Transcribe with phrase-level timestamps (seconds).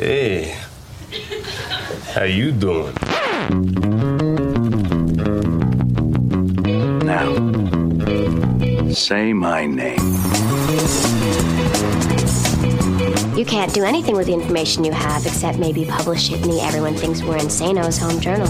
[0.00, 0.56] Hey,
[2.14, 2.94] how you doing?
[7.04, 7.34] Now,
[8.94, 9.98] say my name.
[13.36, 16.62] You can't do anything with the information you have except maybe publish it in the
[16.62, 18.48] Everyone Thinks We're Insano's home journal.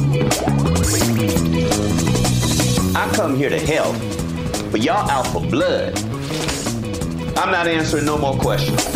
[2.97, 3.97] I come here to help,
[4.71, 5.99] but y'all out for blood.
[7.37, 8.87] I'm not answering no more questions.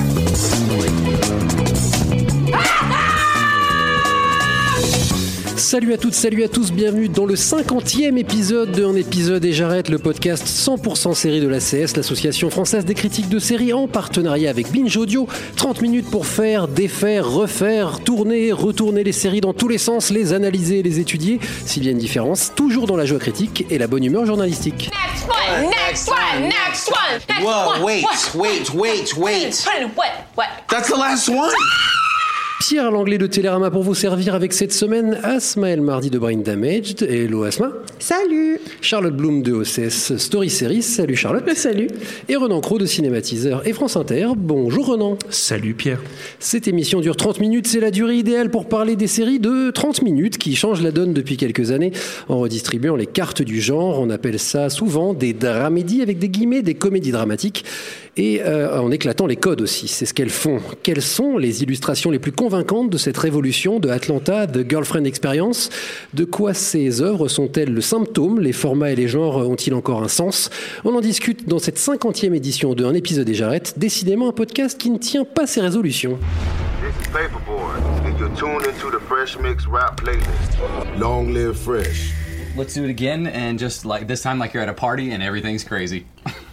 [5.65, 9.55] Salut à toutes, salut à tous, bienvenue dans le 50e épisode de Un épisode et
[9.55, 13.89] j'arrête le podcast 100% série de la CS, l'association française des critiques de séries en
[13.89, 15.27] partenariat avec Binge Audio.
[15.57, 20.35] 30 minutes pour faire, défaire, refaire, tourner, retourner les séries dans tous les sens, les
[20.35, 23.87] analyser, les étudier, s'il y a une différence, toujours dans la joie critique et la
[23.87, 24.91] bonne humeur journalistique.
[24.93, 27.83] Next one, next one, next one, next Whoa, one.
[27.83, 28.05] wait,
[28.35, 29.65] wait, wait, wait.
[29.97, 30.11] What?
[30.37, 30.47] What?
[30.69, 31.51] That's the last one?
[32.67, 36.39] Pierre Langlais de Télérama pour vous servir avec cette semaine Asma El Mardi de Brain
[36.39, 37.03] Damaged.
[37.03, 37.71] Hello Asma.
[37.99, 40.81] Salut Charlotte Bloom de OCS Story Series.
[40.81, 41.47] Salut Charlotte.
[41.55, 41.89] Salut
[42.27, 44.29] Et Renan Cros de Cinématiseur et France Inter.
[44.35, 45.19] Bonjour Renan.
[45.29, 46.01] Salut Pierre.
[46.39, 50.01] Cette émission dure 30 minutes, c'est la durée idéale pour parler des séries de 30
[50.01, 51.93] minutes qui changent la donne depuis quelques années
[52.31, 54.01] en redistribuant les cartes du genre.
[54.01, 57.67] On appelle ça souvent des dramédies avec des guillemets, des comédies dramatiques
[58.17, 59.89] et euh, en éclatant les codes aussi.
[59.89, 60.61] C'est ce qu'elles font.
[60.83, 65.71] Quelles sont les illustrations les plus convaincantes de cette révolution de Atlanta, The Girlfriend Experience?
[66.15, 68.41] De quoi ces œuvres sont-elles le symptôme?
[68.41, 70.51] Les formats et les genres ont-ils encore un sens?
[70.85, 74.79] On en discute dans cette 50e édition de Un épisode et j'arrête, décidément un podcast
[74.79, 76.19] qui ne tient pas ses résolutions.
[76.83, 80.99] This is Paperboard, and you're tuned into the Fresh Mix Rap playlist.
[80.99, 82.13] Long live Fresh.
[82.57, 85.23] Let's do it again and just like this time like you're at a party and
[85.23, 86.07] everything's crazy.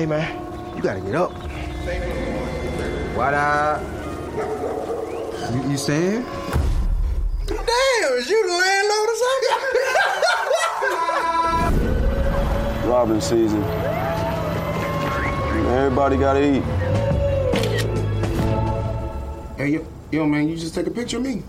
[0.00, 0.32] Hey man,
[0.74, 1.30] you gotta get up.
[3.14, 3.82] What up?
[5.52, 6.24] You, you staying?
[7.44, 9.58] Damn, is you the landlord or something?
[12.88, 13.62] Robin season.
[15.68, 16.62] Everybody gotta eat.
[19.58, 21.42] hey, yo, yo, man, you just take a picture of me.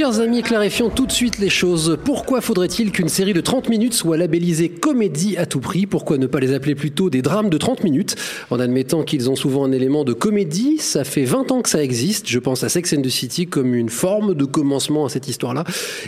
[0.00, 1.98] Chers amis, clarifions tout de suite les choses.
[2.06, 5.84] Pourquoi faudrait-il qu'une série de 30 minutes soit labellisée comédie à tout prix?
[5.84, 8.16] Pourquoi ne pas les appeler plutôt des drames de 30 minutes?
[8.48, 11.84] En admettant qu'ils ont souvent un élément de comédie, ça fait 20 ans que ça
[11.84, 12.30] existe.
[12.30, 15.64] Je pense à Sex and the City comme une forme de commencement à cette histoire-là.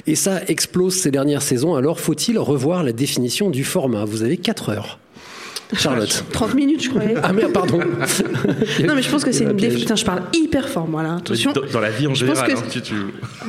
[0.06, 1.74] Et ça explose ces dernières saisons.
[1.74, 4.06] Alors faut-il revoir la définition du format?
[4.06, 5.01] Vous avez 4 heures.
[5.74, 6.24] Charlotte.
[6.32, 7.14] 30 minutes, je croyais.
[7.22, 7.78] Ah merde, pardon.
[8.86, 9.72] Non, mais je pense que c'est une un piège.
[9.72, 9.80] déf...
[9.80, 11.16] Putain, je parle hyper fort, moi, là.
[11.16, 11.52] Attention.
[11.52, 12.94] Dans, dans la vie en Je pense général, que- hein, tu- tu-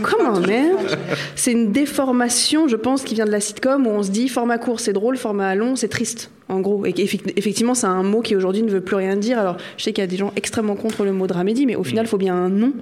[0.01, 0.97] Comment, merde
[1.35, 4.57] C'est une déformation, je pense, qui vient de la sitcom où on se dit format
[4.57, 6.29] court, c'est drôle, format long, c'est triste.
[6.49, 9.39] En gros, et effectivement, c'est un mot qui aujourd'hui ne veut plus rien dire.
[9.39, 11.83] Alors, je sais qu'il y a des gens extrêmement contre le mot dramédie, mais au
[11.83, 12.73] final, il faut bien un nom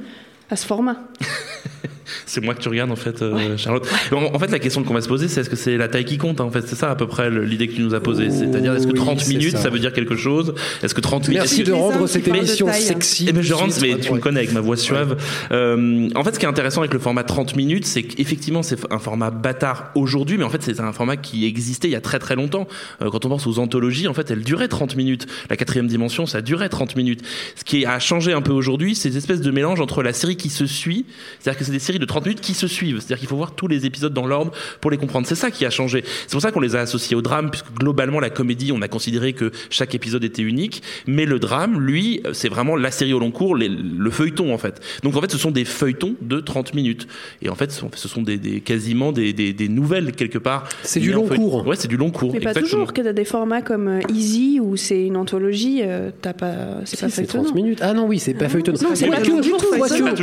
[0.52, 0.98] à ce format.
[2.26, 3.88] c'est moi que tu regardes en fait, euh, Charlotte.
[4.12, 6.06] En, en fait, la question qu'on va se poser, c'est est-ce que c'est la taille
[6.06, 8.00] qui compte hein, En fait, c'est ça à peu près l'idée que tu nous as
[8.02, 8.30] posée.
[8.30, 9.64] C'est-à-dire, est-ce que Oui, 30 c'est minutes, ça.
[9.64, 9.70] ça.
[9.70, 10.54] veut dire quelque chose?
[10.84, 12.82] Est-ce que 30 minutes Merci est-ce de que- rendre cette émission taille.
[12.82, 13.26] sexy.
[13.30, 15.18] Eh ben, je rentre, mais tu me connais avec ma voix suave.
[15.52, 18.78] Euh, en fait, ce qui est intéressant avec le format 30 minutes, c'est qu'effectivement, c'est
[18.92, 22.02] un format bâtard aujourd'hui, mais en fait, c'est un format qui existait il y a
[22.02, 22.68] très très longtemps.
[23.02, 25.28] Euh, quand on pense aux anthologies, en fait, elles duraient 30 minutes.
[25.50, 27.22] La quatrième dimension, ça durait 30 minutes.
[27.56, 30.38] Ce qui a changé un peu aujourd'hui, c'est cette espèce de mélange entre la série
[30.42, 31.06] qui se suit,
[31.40, 32.98] c'est-à-dire que c'est des séries de 30 minutes qui se suivent.
[32.98, 35.28] C'est-à-dire qu'il faut voir tous les épisodes dans l'ordre pour les comprendre.
[35.28, 36.04] C'est ça qui a changé.
[36.28, 38.88] C'est pour ça qu'on les a associés au drame, puisque globalement, la comédie, on a
[38.88, 40.82] considéré que chaque épisode était unique.
[41.08, 44.58] Mais le drame, lui, c'est vraiment la série au long cours, les- le feuilleton, en
[44.58, 44.82] fait.
[45.04, 47.08] Donc, en fait, ce sont des feuilletons de 30 minutes.
[47.42, 50.68] Et en fait, ce sont- des, des- quasiment des, des, des nouvelles, quelque part.
[50.84, 51.50] C'est du long feuilleton.
[51.50, 51.68] cours.
[51.68, 52.34] Ouais, c'est du long cours.
[52.34, 52.66] Mais pas exactement.
[52.84, 56.54] toujours, que t'as des formats comme euh, Easy, où c'est une anthologie, euh, t'as pas...
[56.86, 57.44] C'est Si, pas c'est feuilletonnant.
[57.46, 57.80] 30 minutes.
[57.82, 58.78] Ah non, oui, c'est pas feuilletonnant.
[58.82, 59.78] Non, c'est pas Quoique- toujours pas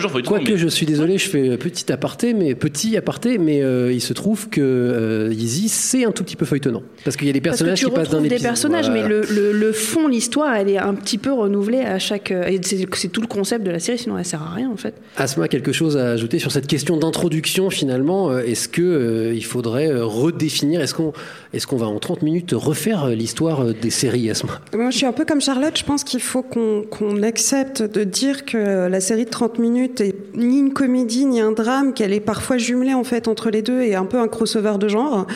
[0.08, 3.92] toujours Quoique, mais- je suis désolé, je fais petit aparté, mais petit aparté, mais euh,
[3.92, 6.82] il se trouve que euh, Yeezy, c'est un tout petit peu feuilletonnant.
[7.04, 8.42] Parce qu'il y a des personnages qui passent d'un retrouves des épisode.
[8.42, 9.02] personnages, Voilà.
[9.02, 12.30] mais le, le, le fond, l'histoire, elle est un petit peu renouvelée à chaque.
[12.30, 14.70] euh, Et c'est c'est tout le concept de la série, sinon elle sert à rien
[14.70, 14.94] en fait.
[15.16, 19.44] Asma, quelque chose à ajouter sur cette question d'introduction finalement euh, Est-ce que euh, il
[19.44, 21.12] faudrait redéfinir Est-ce qu'on
[21.52, 24.60] est qu'on va en 30 minutes refaire l'histoire des séries, Asma?
[24.74, 25.76] Moi, je suis un peu comme Charlotte.
[25.78, 29.87] Je pense qu'il faut qu'on qu'on accepte de dire que la série de 30 minutes
[30.00, 33.62] est ni une comédie ni un drame, qu'elle est parfois jumelée en fait entre les
[33.62, 35.26] deux et un peu un crossover de genre,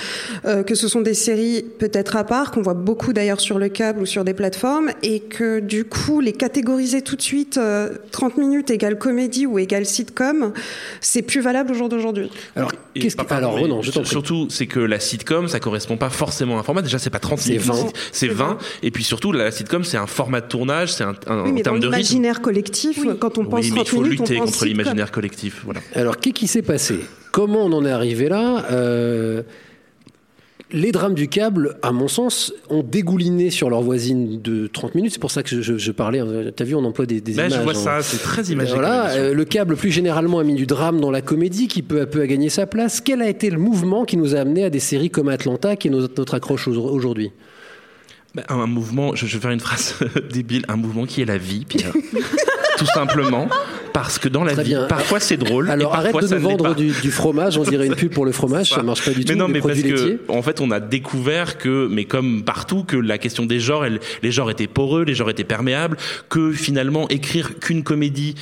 [0.45, 3.69] euh, que ce sont des séries peut-être à part, qu'on voit beaucoup d'ailleurs sur le
[3.69, 7.91] câble ou sur des plateformes, et que du coup les catégoriser tout de suite euh,
[8.13, 10.53] 30 minutes égale comédie ou égale sitcom,
[11.01, 12.31] c'est plus valable au jour d'aujourd'hui.
[12.57, 13.23] Alors, qu'est-ce que.
[13.23, 14.09] pas- Alors, mais je t'en prie.
[14.11, 16.83] Surtout, c'est que la sitcom, ça correspond pas forcément à un format.
[16.83, 17.67] Déjà, c'est pas 30 C'est minutes.
[17.67, 17.87] 20.
[18.13, 18.59] C'est 20.
[18.83, 21.53] Et puis surtout, la sitcom, c'est un format de tournage, c'est un, un- Oui, en
[21.55, 22.33] mais dans termes de rythme.
[22.43, 25.11] collectif, quand on pense Oui, mais il 30 faut minutes, on lutter pense contre l'imaginaire
[25.11, 25.63] collectif.
[25.65, 25.81] Voilà.
[25.95, 26.97] Alors, qu'est-ce qui s'est passé?
[27.33, 28.65] Comment on en est arrivé là?
[28.71, 29.43] Euh,
[30.75, 35.13] Les drames du câble, à mon sens, ont dégouliné sur leur voisine de 30 minutes.
[35.13, 36.21] C'est pour ça que je, je- parlais.
[36.21, 36.27] hein.
[36.57, 37.59] T'as vu, on emploie des, des Ben, images.
[37.59, 38.01] je vois hein.
[38.01, 38.73] ça, c'est très imagé.
[38.73, 42.01] Voilà, euh, le câble plus généralement a mis du drame dans la comédie qui peu
[42.01, 43.03] à peu a gagné sa place.
[43.03, 45.89] Quel a été le mouvement qui nous a amené à des séries comme Atlanta qui
[45.89, 47.33] est notre, notre accroche au- aujourd'hui?
[48.35, 49.95] Ben, un mouvement, je, je vais faire une phrase
[50.33, 51.93] débile, un mouvement qui est la vie, Pierre.
[52.79, 53.47] Tout simplement.
[53.93, 54.85] Parce que dans la Très vie, bien.
[54.85, 55.69] parfois c'est drôle.
[55.71, 58.25] Alors et arrête de ça nous vendre du, du fromage, on dirait une pub pour
[58.25, 59.33] le fromage, ça, marche pas du tout.
[59.33, 59.93] Mais non, mais parce laitiers.
[60.19, 63.85] que en fait, on a découvert que, mais comme partout, que la question des genres,
[63.85, 65.97] elle- les genres étaient poreux, les genres étaient perméables,
[66.29, 68.35] que finalement écrire qu'une comédie,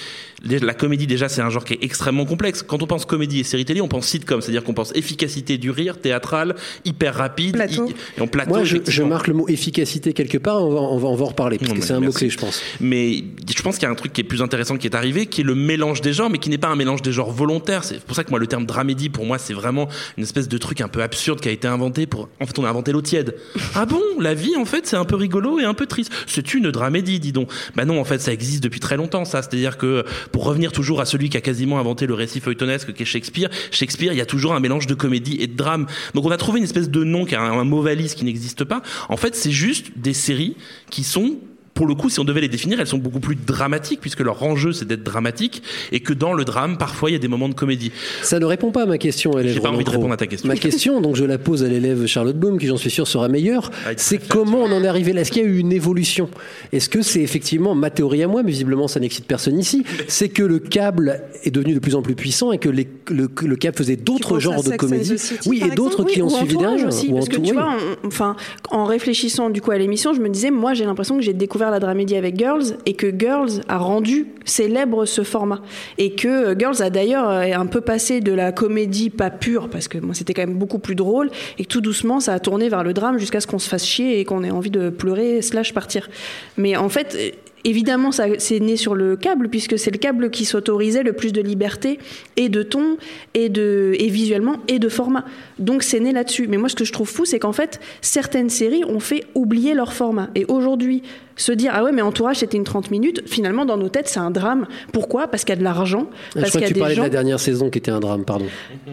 [0.44, 2.62] la comédie déjà c'est un genre qui est extrêmement complexe.
[2.62, 5.70] Quand on pense comédie et série télé, on pense sitcom, c'est-à-dire qu'on pense efficacité du
[5.70, 6.54] rire, théâtral,
[6.84, 7.88] hyper rapide, Plateau.
[7.88, 8.50] hi- et en plateau.
[8.50, 11.28] Moi, je, marque le mot efficacité quelque part, on va, on va, on va en
[11.28, 12.14] reparler, parce Non, que c'est un merci.
[12.24, 12.62] mot-clé, je pense.
[12.80, 13.24] Mais
[13.54, 15.39] je pense qu'il y a un truc qui est plus intéressant qui est arrivé, qui
[15.40, 17.84] est le mélange des genres, mais qui n'est pas un mélange des genres volontaire.
[17.84, 20.58] C'est pour ça que moi, le terme dramédie, pour moi, c'est vraiment une espèce de
[20.58, 22.28] truc un peu absurde qui a été inventé pour.
[22.40, 23.36] En fait, on a inventé l'eau tiède.
[23.74, 24.00] ah bon?
[24.18, 26.12] La vie, en fait, c'est un peu rigolo et un peu triste.
[26.26, 27.50] C'est une dramédie, dis donc.
[27.74, 29.42] Bah non, en fait, ça existe depuis très longtemps, ça.
[29.42, 33.02] C'est-à-dire que pour revenir toujours à celui qui a quasiment inventé le récit feuilletonesque, qui
[33.02, 35.86] est Shakespeare, Shakespeare, il y a toujours un mélange de comédie et de drame.
[36.14, 38.24] Donc on a trouvé une espèce de nom qui a un, un mot valise qui
[38.24, 38.82] n'existe pas.
[39.08, 40.56] En fait, c'est juste des séries
[40.90, 41.36] qui sont
[41.80, 44.42] pour le coup, si on devait les définir, elles sont beaucoup plus dramatiques, puisque leur
[44.42, 45.62] enjeu, c'est d'être dramatique,
[45.92, 47.90] et que dans le drame, parfois, il y a des moments de comédie.
[48.22, 49.54] Ça ne répond pas à ma question, élève.
[49.54, 50.46] J'ai pas envie de répondre à ta question.
[50.46, 53.28] Ma question, donc je la pose à l'élève Charlotte Bloom, qui j'en suis sûr sera
[53.28, 55.22] meilleure, c'est comment on en est arrivé là?
[55.22, 56.28] Est-ce qu'il y a eu une évolution?
[56.70, 60.28] Est-ce que c'est effectivement ma théorie à moi, mais visiblement ça n'excite personne ici, c'est
[60.28, 63.56] que le câble est devenu de plus en plus puissant et que les- le, le
[63.56, 65.14] câble faisait d'autres genres de comédies
[65.46, 66.88] Oui, et d'autres qui ont suivi derrière.
[66.88, 67.56] aussi, ou parce que Entour- tu oui.
[67.56, 67.74] vois,
[68.04, 68.36] on- enfin,
[68.70, 71.69] en réfléchissant du coup à l'émission, je me disais, moi j'ai l'impression que j'ai découvert
[71.70, 75.60] la dramédie avec Girls et que Girls a rendu célèbre ce format
[75.98, 79.68] et que euh, Girls a d'ailleurs euh, un peu passé de la comédie pas pure
[79.68, 82.40] parce que moi c'était quand même beaucoup plus drôle et que tout doucement ça a
[82.40, 84.90] tourné vers le drame jusqu'à ce qu'on se fasse chier et qu'on ait envie de
[84.90, 86.08] pleurer slash partir.
[86.56, 87.16] Mais en fait.
[87.18, 87.30] euh,
[87.62, 91.30] Évidemment, ça c'est né sur le câble puisque c'est le câble qui s'autorisait le plus
[91.32, 91.98] de liberté
[92.38, 92.96] et de ton
[93.34, 95.26] et de et visuellement et de format.
[95.58, 96.46] Donc c'est né là-dessus.
[96.48, 99.74] Mais moi, ce que je trouve fou, c'est qu'en fait, certaines séries ont fait oublier
[99.74, 100.30] leur format.
[100.34, 101.02] Et aujourd'hui,
[101.40, 103.22] se dire ah ouais, mais Entourage c'était une 30 minutes.
[103.26, 104.66] Finalement, dans nos têtes, c'est un drame.
[104.92, 105.26] Pourquoi?
[105.28, 106.06] Parce qu'il y a de l'argent.
[106.10, 107.02] Ah, je Parce crois qu'il y que a tu parlais des de gens.
[107.04, 108.46] la dernière saison qui était un drame, pardon.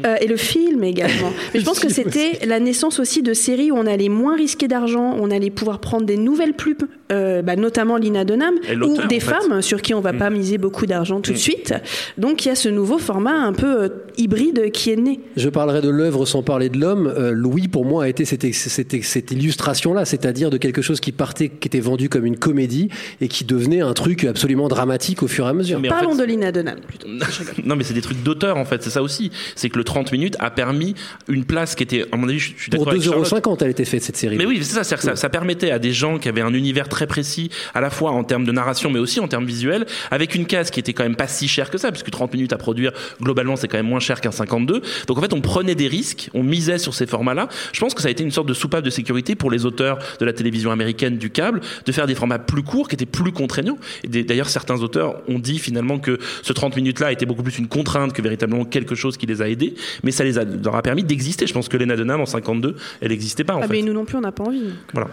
[0.06, 1.32] Euh, et le film également.
[1.54, 4.68] Mais je pense que c'était la naissance aussi de séries où on allait moins risquer
[4.68, 6.76] d'argent, on allait pouvoir prendre des nouvelles plumes,
[7.12, 9.32] euh, bah, notamment Lina Dunham, ou des fait.
[9.34, 11.74] femmes sur qui on va pas miser beaucoup d'argent tout de suite.
[12.18, 15.20] Donc il y a ce nouveau format un peu euh, hybride qui est né.
[15.36, 17.08] Je parlerai de l'œuvre sans parler de l'homme.
[17.18, 21.12] Euh, Louis, pour moi, a été cette, cette, cette illustration-là, c'est-à-dire de quelque chose qui
[21.12, 22.90] partait, qui était vendu comme une comédie
[23.22, 25.80] et qui devenait un truc absolument dramatique au fur et à mesure.
[25.80, 27.08] Mais en Parlons fait- de Lina Dunham plutôt.
[27.64, 28.84] non, mais c'est des trucs d'auteur, en fait.
[28.84, 29.32] C'est ça aussi.
[29.56, 30.96] C'est que le 30 minutes a permis
[31.28, 33.60] une place qui était, à mon avis, je je suis Pour d'accord avec Charlotte.
[33.60, 34.38] 2,50€, elle était faite, cette série.
[34.38, 36.54] Mais oui, c'est ça, c'est-à-dire que ça, ça permettait à des gens qui avaient un
[36.54, 39.86] univers très précis, à la fois en termes de narration, mais aussi en termes visuels,
[40.12, 42.54] avec une case qui était quand même pas si chère que ça, puisque 30 minutes
[42.54, 42.92] à produire,
[43.22, 44.82] globalement, c'est quand même moins cher qu'un 52.
[45.08, 47.48] Donc en fait, on prenait des risques, on misait sur ces formats-là.
[47.74, 50.00] Je pense que ça a été une sorte de soupape de sécurité pour les auteurs
[50.20, 53.32] de la télévision américaine du câble, de faire des formats plus courts, qui étaient plus
[53.32, 53.78] contraignants.
[54.08, 57.68] Des- d'ailleurs, certains auteurs ont dit finalement que ce 30 minutes-là était beaucoup plus une
[57.68, 60.82] contrainte que véritablement quelque chose qui les a aidés, mais ça les a, leur a
[60.82, 61.48] permis d'exister.
[61.48, 63.74] Je pense que Lena Dunham, en 52, elle n'existait pas, en Ah, fait.
[63.74, 64.62] mais nous non plus, on n'a pas envie.
[64.94, 65.10] Voilà.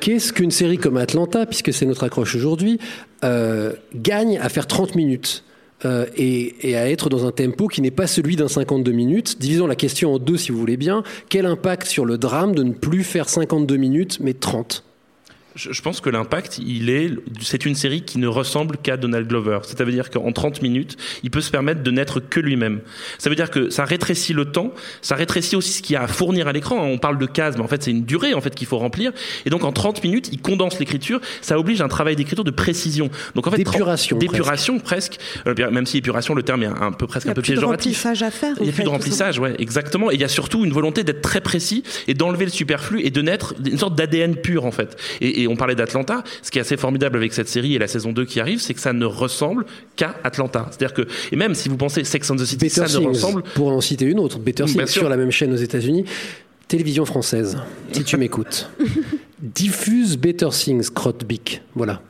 [0.00, 2.78] Qu'est-ce qu'une série comme Atlanta, puisque c'est notre accroche aujourd'hui,
[3.24, 5.44] euh, gagne à faire 30 minutes
[5.84, 9.38] euh, et, et à être dans un tempo qui n'est pas celui d'un 52 minutes?
[9.40, 11.02] Divisons la question en deux, si vous voulez bien.
[11.28, 14.84] Quel impact sur le drame de ne plus faire 52 minutes, mais 30
[15.60, 17.10] Je, je pense que l'impact, il est,
[17.42, 19.58] c'est une série qui ne ressemble qu'à Donald Glover.
[19.64, 22.80] C'est-à-dire qu'en 30 minutes, il peut se permettre de n'être que lui-même.
[23.18, 26.02] Ça veut dire que ça rétrécit le temps, ça rétrécit aussi ce qu'il y a
[26.02, 26.82] à fournir à l'écran.
[26.82, 29.12] On parle de cases, mais en fait, c'est une durée, en fait, qu'il faut remplir.
[29.44, 31.20] Et donc, en 30 minutes, il condense l'écriture.
[31.42, 33.10] Ça oblige un travail d'écriture de précision.
[33.34, 35.18] Donc, en fait, D'épuration, 30 d'épuration, presque.
[35.46, 37.34] Euh, même si épuration, le terme est un, un peu presque Il n'y un a
[37.34, 37.96] peu plus de péjoratif.
[38.04, 38.56] remplissage à faire.
[38.60, 40.10] Il n'y a plus de remplissage, ouais, exactement.
[40.10, 43.10] Et il y a surtout une volonté d'être très précis et d'enlever le superflu et
[43.10, 44.96] de naître une sorte d'ADN pur, en fait.
[45.20, 46.22] Et, Et, et on parlait d'Atlanta.
[46.42, 48.74] Ce qui est assez formidable avec cette série et la saison 2 qui arrive, c'est
[48.74, 49.66] que ça ne ressemble
[49.96, 50.66] qu'à Atlanta.
[50.70, 53.42] C'est-à-dire que, et même si vous pensez Sex and the City, Better ça ne ressemble.
[53.54, 56.04] pour en citer une autre, Better Things sur la même chaîne aux États-Unis.
[56.68, 57.58] Télévision française,
[57.92, 58.70] si tu m'écoutes.
[59.42, 61.62] Diffuse Better Things, Crotte-Bic.
[61.74, 62.00] Voilà.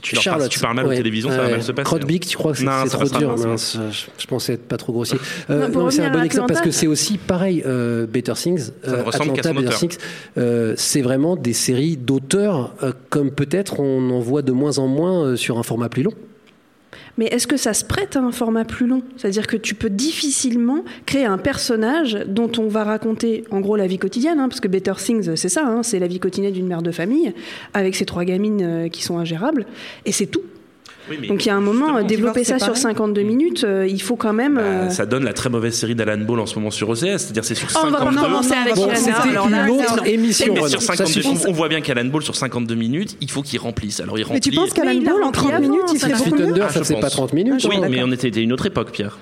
[0.00, 1.84] Tu passes- tu parles mal aux télévisions, ça va mal se passer.
[1.84, 3.78] Crotte-Bic, tu crois que c'est Non, c'est ça trop dur je,
[4.18, 5.18] je pensais être pas trop grossier.
[5.50, 7.62] Euh, Non, non, mais c'est un bon exemple parce que c'est aussi pareil.
[7.66, 9.76] euh, Better Things, euh, ressemble qu'à Atlanta, son Better.
[9.88, 9.98] Things,
[10.38, 14.86] euh, c'est vraiment des séries d'auteurs euh, comme peut-être on en voit de moins en
[14.86, 16.12] moins euh, sur un format plus long.
[17.18, 19.02] Mais est-ce que ça se prête à un format plus long?
[19.16, 23.86] C'est-à-dire que tu peux difficilement créer un personnage dont on va raconter en gros la
[23.86, 26.68] vie quotidienne, hein, parce que Better Things, c'est ça, hein, c'est la vie quotidienne d'une
[26.68, 27.34] mère de famille,
[27.74, 29.66] avec ses trois gamines euh, qui sont ingérables,
[30.06, 30.42] et c'est tout.
[31.10, 34.00] Oui, Donc il y a un moment, euh, développer ça sur 52 minutes, euh, il
[34.02, 34.58] faut quand même...
[34.58, 37.00] euh, Bah, ça donne la très mauvaise série d'Alan Ball en ce moment sur OCS,
[37.18, 38.86] c'est-à-dire c'est sur Oh, on va 52 pas commencer avec Bon,
[39.48, 40.54] là, une autre émission.
[40.54, 44.00] Mais sur 52, on, voit bien qu'Alan Ball sur 52 minutes, il faut qu'il remplisse.
[44.00, 44.34] Alors il remplit.
[44.36, 46.08] Mais tu penses qu'Alan Ball, en rempli 30 avant, minutes, il va.
[46.18, 47.12] beaucoup mieux Thunder, Ah, ça je c'est pas pense.
[47.12, 47.66] 30 minutes.
[47.68, 47.88] Oui, hein.
[47.90, 49.18] mais on était à une autre époque, Pierre.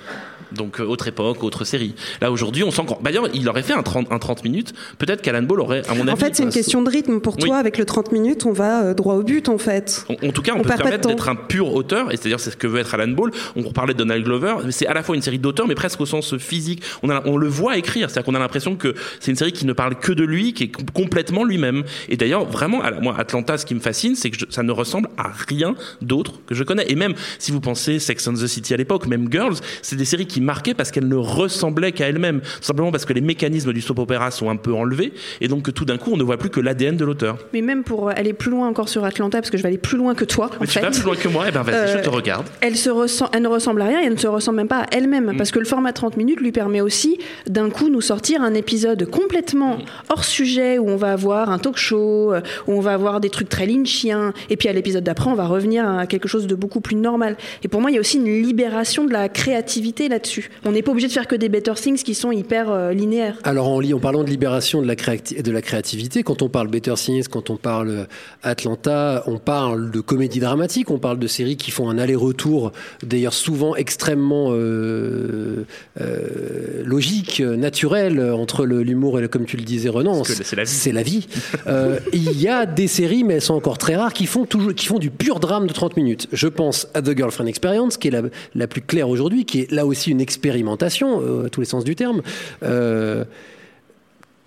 [0.56, 1.94] Donc euh, autre époque, autre série.
[2.20, 2.94] Là aujourd'hui, on sent qu'on.
[2.94, 4.72] Bah, D'ailleurs, il aurait fait un 30, un 30 minutes.
[4.98, 6.10] Peut-être qu'Alan Ball aurait, à mon avis.
[6.12, 7.20] En fait, c'est une question de rythme.
[7.20, 7.44] Pour Oui.
[7.48, 10.04] toi, avec le 30 minutes, on va euh, droit au but, en fait.
[10.08, 12.40] En, en tout cas, on, On peut se permettre d'être un pur auteur, et c'est-à-dire
[12.40, 13.30] c'est ce que veut être Alan Ball.
[13.56, 16.06] On parlait de Donald Glover, c'est à la fois une série d'auteurs, mais presque au
[16.06, 16.82] sens physique.
[17.02, 19.66] On, a, on le voit écrire, c'est-à-dire qu'on a l'impression que c'est une série qui
[19.66, 21.82] ne parle que de lui, qui est com- complètement lui-même.
[22.08, 25.08] Et d'ailleurs, vraiment, moi, Atlanta, ce qui me fascine, c'est que je- ça ne ressemble
[25.16, 26.84] à rien d'autre que je connais.
[26.90, 30.04] Et même si vous pensez Sex and the City à l'époque, même Girls, c'est des
[30.04, 33.72] séries qui marquaient parce qu'elles ne ressemblaient qu'à elles-mêmes, Tout simplement parce que les mécanismes
[33.74, 35.12] du soap opéra sont un peu enlevés,
[35.42, 37.36] et donc que tout d'un coup, on ne voit plus que l'ADN de l'auteur.
[37.52, 39.98] Mais même pour aller plus loin encore sur Atlanta, parce que je vais aller plus
[39.98, 40.80] loin que toi, en Mais tu fait.
[40.80, 42.46] vas plus loin que moi, et ben vas-y, je Euh, te regarde.
[42.62, 44.82] Elle, se ressent, elle ne ressemble à rien et elle ne se ressemble même pas
[44.82, 45.32] à elle-même.
[45.32, 45.36] Mm.
[45.36, 49.04] Parce que le format 30 minutes lui permet aussi d'un coup nous sortir un épisode
[49.10, 49.82] complètement Mm.
[50.10, 53.30] hors sujet où on va avoir un talk show, euh, où on va avoir des
[53.30, 54.32] trucs très lynchiens.
[54.50, 57.36] Et puis à l'épisode d'après, on va revenir à quelque chose de beaucoup plus normal.
[57.64, 60.25] Et pour moi, il y a aussi une libération de la créativité là-dessus.
[60.64, 63.38] On n'est pas obligé de faire que des better things qui sont hyper euh, linéaires.
[63.45, 66.95] Alors en, parlant de libération de la, créati- de la créativité, quand on parle Better
[66.95, 68.04] Things, quand on parle euh,
[68.42, 73.33] Atlanta, on parle de comédie dramatique, on parle de séries qui font un aller-retour, d'ailleurs
[73.33, 75.64] souvent extrêmement euh,
[76.00, 80.71] euh, logique, naturel, entre l'humour et, le, comme tu le disais Renan, c'est la vie.
[80.71, 81.26] c'est la vie.
[81.66, 84.75] Euh, il y a des séries, mais elles sont encore très rares, qui font, toujours,
[84.75, 86.28] qui font du pur drame de 30 minutes.
[86.33, 88.23] Je pense à The Girlfriend Experience, qui est la,
[88.54, 91.85] la plus claire aujourd'hui, qui est là aussi une expérimentation, euh, à tous les sens
[91.85, 92.23] du terme.
[92.62, 93.25] Euh,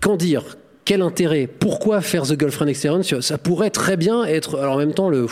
[0.02, 0.58] Qu'en dire
[0.90, 4.58] quel intérêt Pourquoi faire The Girlfriend Experience Ça pourrait très bien être.
[4.58, 5.28] Alors en même temps, le,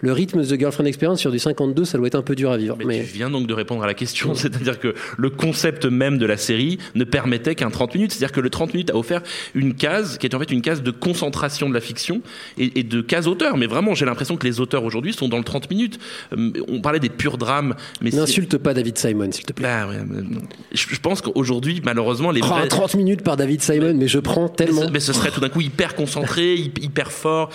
[0.00, 2.50] le rythme de The Girlfriend Experience sur du 52, ça doit être un peu dur
[2.50, 2.76] à vivre.
[2.78, 6.16] Mais, Mais, tu viens donc de répondre à la question, c'est-à-dire que le concept même
[6.16, 9.20] de la série ne permettait qu'un 30 minutes, c'est-à-dire que le 30 minutes a offert
[9.54, 12.22] une case qui est en fait une case de concentration de la fiction
[12.56, 13.58] et, et de case auteur.
[13.58, 15.98] Mais vraiment, j'ai l'impression que les auteurs aujourd'hui sont dans le 30 minutes.
[16.34, 19.68] Euh, On parlait des purs drames, mais n'insulte pas David Simon, s'il te plaît.
[19.70, 19.96] Ah ouais,
[20.72, 24.18] je, je pense qu'aujourd'hui, malheureusement, les Oh, vrais- 30 minutes par David Simon, mais je
[24.18, 24.88] prends tellement.
[24.90, 27.50] Mais ce, serait tout d'un coup hyper concentré, hy- hyper fort.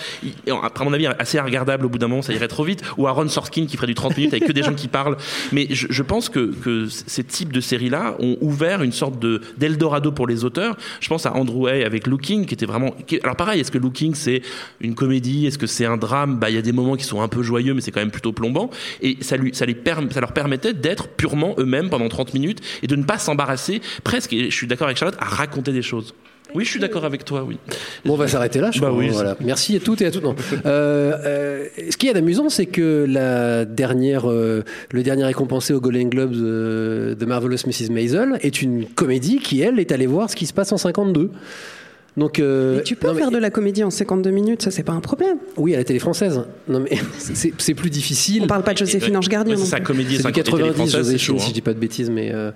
[0.48, 2.82] à mon avis, assez regardable au bout d'un moment, ça irait trop vite.
[2.96, 5.16] Ou Aaron Sorkin qui ferait du 30 minutes avec que des gens qui parlent.
[5.52, 6.52] Mais je, pense que,
[6.88, 10.76] ces types de séries-là ont ouvert une sorte de d'Eldorado pour les auteurs.
[11.00, 12.94] Je pense à Andrew Hay avec Looking, qui était vraiment.
[13.22, 14.42] alors pareil, est-ce que Looking c'est
[14.80, 15.46] une comédie?
[15.46, 16.38] Est-ce que c'est un drame?
[16.38, 18.10] Bah, il y a des moments qui sont un peu joyeux, mais c'est quand même
[18.10, 18.70] plutôt plombant.
[19.00, 19.76] Et ça lui, ça les
[20.10, 24.32] ça leur permettait d'être purement eux-mêmes pendant 30 minutes et de ne pas s'embarrasser presque.
[24.32, 26.14] Et je suis d'accord avec Charlotte à raconter des choses.
[26.54, 27.58] Oui, je suis d'accord avec toi, oui.
[28.04, 28.98] Bon, on va s'arrêter là, je Bah crois.
[28.98, 29.08] oui.
[29.10, 29.36] Voilà.
[29.40, 30.20] Merci à toutes et à tous.
[30.22, 30.34] Non.
[30.64, 35.80] Euh, euh, ce qui est d'amusant, c'est que la dernière, euh, le dernier récompensé au
[35.80, 37.90] Golden Globes euh, de Marvelous Mrs.
[37.90, 41.30] Maisel est une comédie qui, elle, est allée voir ce qui se passe en 52.
[42.16, 44.70] Donc, euh, Mais tu peux non, mais- faire de la comédie en 52 minutes, ça
[44.72, 45.36] c'est pas un problème.
[45.56, 46.42] Oui, à la télé française.
[46.66, 48.42] Non, mais c'est c'est plus difficile.
[48.42, 49.54] On parle pas de Joséphine Ange Gardien.
[49.54, 51.44] C'est non sa comédie C'est du 50 et télé 90, française, c'est Joséphine, chaud, si
[51.44, 51.48] hein.
[51.48, 52.30] je dis pas de bêtises, mais.
[52.32, 52.50] euh,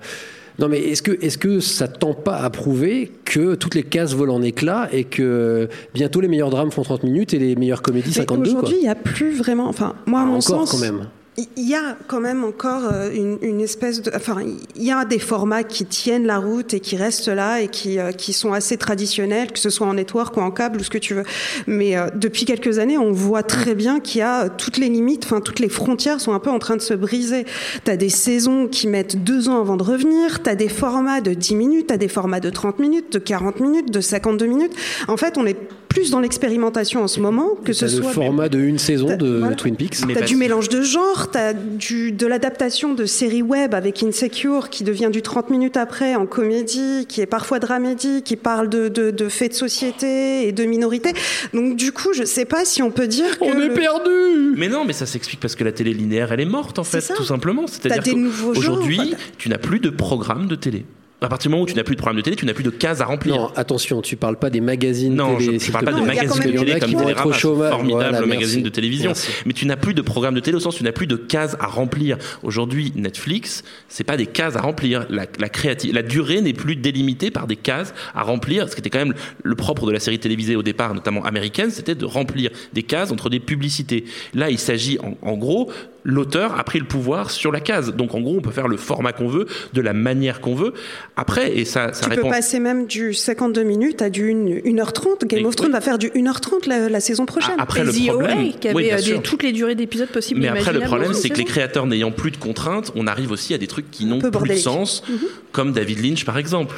[0.59, 4.13] Non, mais est-ce que, est-ce que ça tend pas à prouver que toutes les cases
[4.13, 7.81] volent en éclats et que bientôt les meilleurs drames font 30 minutes et les meilleures
[7.81, 8.59] comédies Mais 52 quoi?
[8.59, 9.67] Aujourd'hui, il n'y a plus vraiment.
[9.67, 11.07] Enfin, moi, à Ah, mon encore sens, quand même.
[11.37, 14.11] Il y a quand même encore euh, une, une espèce de.
[14.15, 14.43] Enfin,
[14.75, 17.99] il y a des formats qui tiennent la route et qui restent là et qui,
[17.99, 20.89] euh, qui sont assez traditionnels, que ce soit en network ou en câble ou ce
[20.89, 21.23] que tu veux.
[21.67, 24.89] Mais euh, depuis quelques années, on voit très bien qu'il y a euh, toutes les
[24.89, 27.45] limites, enfin, toutes les frontières sont un peu en train de se briser.
[27.85, 31.21] Tu as des saisons qui mettent deux ans avant de revenir, tu as des formats
[31.21, 34.45] de 10 minutes, tu as des formats de 30 minutes, de 40 minutes, de 52
[34.45, 34.73] minutes.
[35.07, 35.57] En fait, on est
[35.93, 39.15] plus dans l'expérimentation en ce moment, que ce T'as le soit format de une saison
[39.15, 39.55] de voilà.
[39.55, 39.97] Twin Peaks.
[40.13, 44.83] T'as du mélange de genres, t'as du, de l'adaptation de séries web avec Insecure qui
[44.83, 49.11] devient du 30 minutes après en comédie, qui est parfois dramédie, qui parle de, de,
[49.11, 51.13] de faits de société et de minorités.
[51.53, 53.45] Donc du coup, je sais pas si on peut dire que...
[53.45, 56.79] le- perdu Mais non, mais ça s'explique parce que la télé linéaire, elle est morte
[56.79, 57.13] en fait, ça.
[57.13, 57.67] tout simplement.
[57.67, 60.85] C'est-à-dire T'as des nouveaux qu'aujourd'hui, tu n'as plus de programme de télé.
[61.23, 62.63] À partir du moment où tu n'as plus de programme de télé, tu n'as plus
[62.63, 63.35] de cases à remplir.
[63.35, 65.45] Non, attention, tu parles pas des magazines Non, télé.
[65.45, 68.69] je, je s'il parle pas de magazines de télé comme Télérama, formidable Voilà, magazine de
[68.69, 69.11] télévision.
[69.11, 69.29] Merci.
[69.45, 71.15] Mais tu n'as plus de programme de télé au sens où tu n'as plus de
[71.15, 72.17] cases à remplir.
[72.43, 75.05] Aujourd'hui, Netflix, c'est pas des cases à remplir.
[75.09, 75.47] La, la,
[75.93, 78.67] la durée n'est plus délimitée par des cases à remplir.
[78.69, 79.13] Ce qui était quand même
[79.43, 83.11] le propre de la série télévisée au départ, notamment américaine, c'était de remplir des cases
[83.11, 84.03] entre des publicités.
[84.33, 85.71] Là, il s'agit en, en gros
[86.03, 87.93] l'auteur a pris le pouvoir sur la case.
[87.95, 90.73] Donc en gros, on peut faire le format qu'on veut, de la manière qu'on veut.
[91.15, 92.23] Après, et ça, ça Tu répond.
[92.23, 95.25] peux passer même du 52 minutes à du 1, 1h30.
[95.25, 97.55] Game Et- of Thrones va faire du 1h30 la, la saison prochaine.
[97.57, 99.75] Après, Et le The problème- OA, qui avait Oui, bien euh, des- toutes les durées
[99.75, 100.41] d'épisodes possibles.
[100.41, 103.53] Mais après, le problème, c'est que les créateurs n'ayant plus de contraintes, on arrive aussi
[103.53, 105.03] à des trucs qui n'ont plus de sens,
[105.51, 106.75] comme David Lynch, par exemple.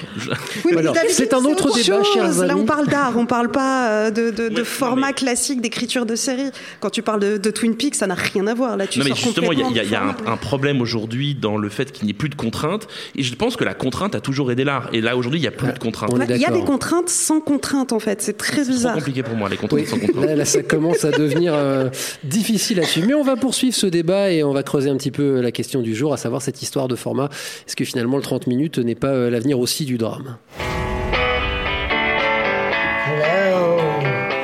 [0.65, 0.73] Oui,
[1.09, 4.49] c'est un autre autre débat, Là, on parle d'art, on parle pas euh, de, de,
[4.49, 6.49] de Ouais, format mais- classique d'écriture de série.
[6.79, 8.77] Quand tu parles de, de Twin Peaks, ça n'a rien à voir.
[8.77, 10.37] Là, tu non, mais justement, il y a, il y a- il y a un,
[10.37, 12.87] problème aujourd'hui dans le fait qu'il n'y ait plus de contraintes.
[13.15, 14.89] Et je pense que la contrainte a toujours aidé l'art.
[14.93, 16.11] Et là, aujourd'hui, il n'y a plus de contraintes.
[16.29, 18.21] Il y a des contraintes sans contraintes, en fait.
[18.21, 18.95] C'est très C'est bizarre.
[18.95, 20.25] compliqué pour moi, les contraintes Oui, sans contraintes.
[20.25, 21.89] là, là, ça commence à devenir euh,
[22.23, 23.03] difficile là-dessus.
[23.07, 25.81] Mais on va poursuivre ce débat et on va creuser un petit peu la question
[25.81, 27.29] du jour, à savoir cette histoire de format.
[27.67, 30.37] Est-ce que finalement le 30 minutes n'est pas euh, l'avenir aussi du drame?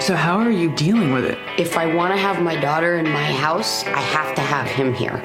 [0.01, 1.37] So how are you dealing with it?
[1.59, 4.93] If I want to have my daughter in my house, I have to have him
[4.93, 5.21] here.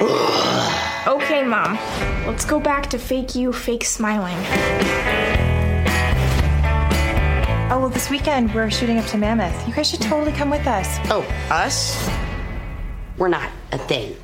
[1.06, 1.78] Okay, Mom.
[2.26, 4.36] Let's go back to fake you, fake smiling.
[7.70, 9.68] Oh, well, this weekend we're shooting up to Mammoth.
[9.68, 10.98] You guys should totally come with us.
[11.04, 12.10] Oh, us?
[13.18, 14.16] We're not a thing.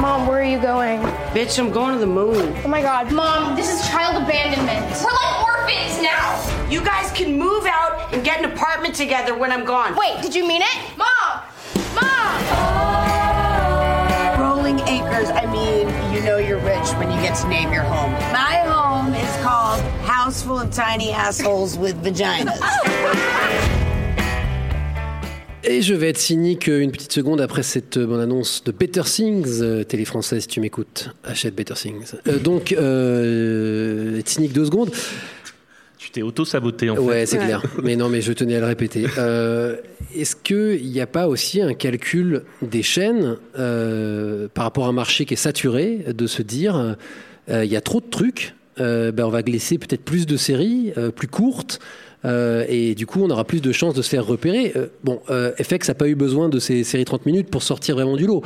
[0.00, 1.19] Mom, where are you going?
[1.30, 2.56] Bitch, I'm going to the moon.
[2.64, 3.12] Oh my god.
[3.12, 4.84] Mom, this is child abandonment.
[5.00, 6.66] We're like orphans now.
[6.68, 9.94] You guys can move out and get an apartment together when I'm gone.
[9.96, 10.76] Wait, did you mean it?
[10.98, 11.42] Mom!
[11.94, 12.40] Mom!
[14.40, 18.10] Rolling acres, I mean, you know you're rich when you get to name your home.
[18.32, 22.58] My home is called House Full of Tiny Assholes with Vaginas.
[25.62, 28.72] Et je vais être cynique euh, une petite seconde après cette euh, bonne annonce de
[28.72, 29.60] Better Things.
[29.60, 32.14] Euh, télé française, si tu m'écoutes, achète Better Things.
[32.26, 34.90] Euh, donc, euh, être cynique deux secondes.
[35.98, 37.00] Tu t'es auto-saboté, en fait.
[37.02, 37.62] Ouais, c'est clair.
[37.82, 39.04] Mais non, mais je tenais à le répéter.
[39.18, 39.76] Euh,
[40.16, 44.92] Est-ce qu'il n'y a pas aussi un calcul des chaînes euh, par rapport à un
[44.92, 46.96] marché qui est saturé de se dire
[47.50, 50.38] euh, il y a trop de trucs, euh, ben on va glisser peut-être plus de
[50.38, 51.80] séries euh, plus courtes.
[52.24, 54.72] Euh, et du coup, on aura plus de chances de se faire repérer.
[54.76, 57.94] Euh, bon, euh, FX n'a pas eu besoin de ces séries 30 minutes pour sortir
[57.94, 58.42] vraiment du lot.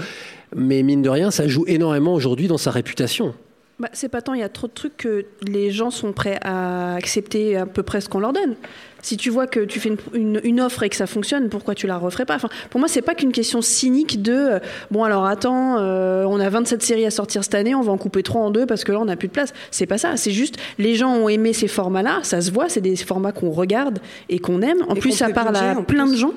[0.54, 3.34] Mais mine de rien, ça joue énormément aujourd'hui dans sa réputation.
[3.80, 6.38] Bah, c'est pas tant, il y a trop de trucs que les gens sont prêts
[6.42, 8.54] à accepter à peu près ce qu'on leur donne.
[9.02, 11.74] Si tu vois que tu fais une, une- une offre et que ça fonctionne, pourquoi
[11.74, 12.36] tu la referais pas?
[12.36, 14.58] Enfin, Pour moi, c'est pas qu'une question cynique de euh,
[14.92, 17.98] bon alors attends, euh, on a 27 séries à sortir cette année, on va en
[17.98, 19.52] couper 3 en deux parce que là on n'a plus de place.
[19.72, 22.80] C'est pas ça, c'est juste les gens ont aimé ces formats-là, ça se voit, c'est
[22.80, 24.78] des formats qu'on regarde et qu'on aime.
[24.88, 26.32] En Et plus, ça parle à plein de gens.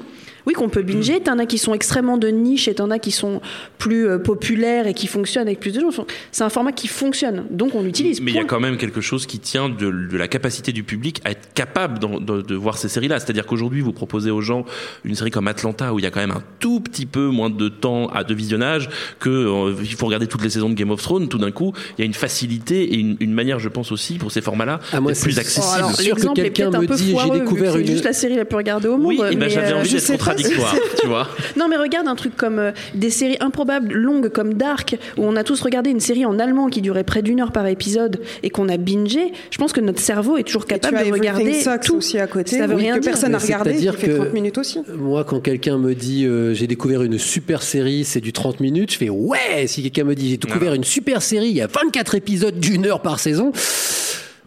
[0.48, 1.20] Oui, qu'on peut binger.
[1.20, 3.42] T'en as qui sont extrêmement de niche et t'en as qui sont
[3.78, 5.90] plus euh, populaires et qui fonctionnent avec plus de gens.
[6.32, 8.22] C'est un format qui fonctionne, donc on l'utilise.
[8.22, 10.84] Mais il y a quand même quelque chose qui tient de, de la capacité du
[10.84, 13.20] public à être capable de, de voir ces séries-là.
[13.20, 14.66] C'est-à-dire qu'aujourd'hui, vous proposez aux gens
[15.04, 17.50] une série comme Atlanta où il y a quand même un tout petit peu moins
[17.50, 20.92] de temps à de visionnage que euh, il faut regarder toutes les saisons de Game
[20.92, 21.28] of Thrones.
[21.28, 24.18] Tout d'un coup, il y a une facilité et une, une manière, je pense aussi,
[24.18, 25.66] pour ces formats-là, Ah, moi, plus Oh, accessible.
[25.76, 28.14] alors, sûr que quelqu'un peut-être un me peu dit, j'ai découvert c'est une- juste la
[28.14, 29.08] série la plus regardée au monde.
[29.08, 31.28] Oui, et ben j'avais euh, envie d'être contradictoire, si- tu vois.
[31.58, 35.36] Non, mais regarde un truc comme euh, des séries improbables, longues comme Dark, où on
[35.36, 38.50] a tous regardé une série en allemand qui durait près d'une heure par épisode et
[38.50, 39.32] qu'on a bingé.
[39.52, 41.96] Je pense que notre cerveau est toujours capable de regarder tout.
[41.98, 43.12] aussi à côté, Ça veut oui, rien que dire.
[43.12, 44.80] personne n'a regardé, qui fait que 30 minutes aussi.
[44.98, 48.92] Moi, quand quelqu'un me dit euh, j'ai découvert une super série, c'est du 30 minutes,
[48.94, 49.68] je fais ouais.
[49.68, 52.86] Si quelqu'un me dit j'ai découvert une super série, il y a 24 épisodes d'une
[52.86, 53.52] heure par saison.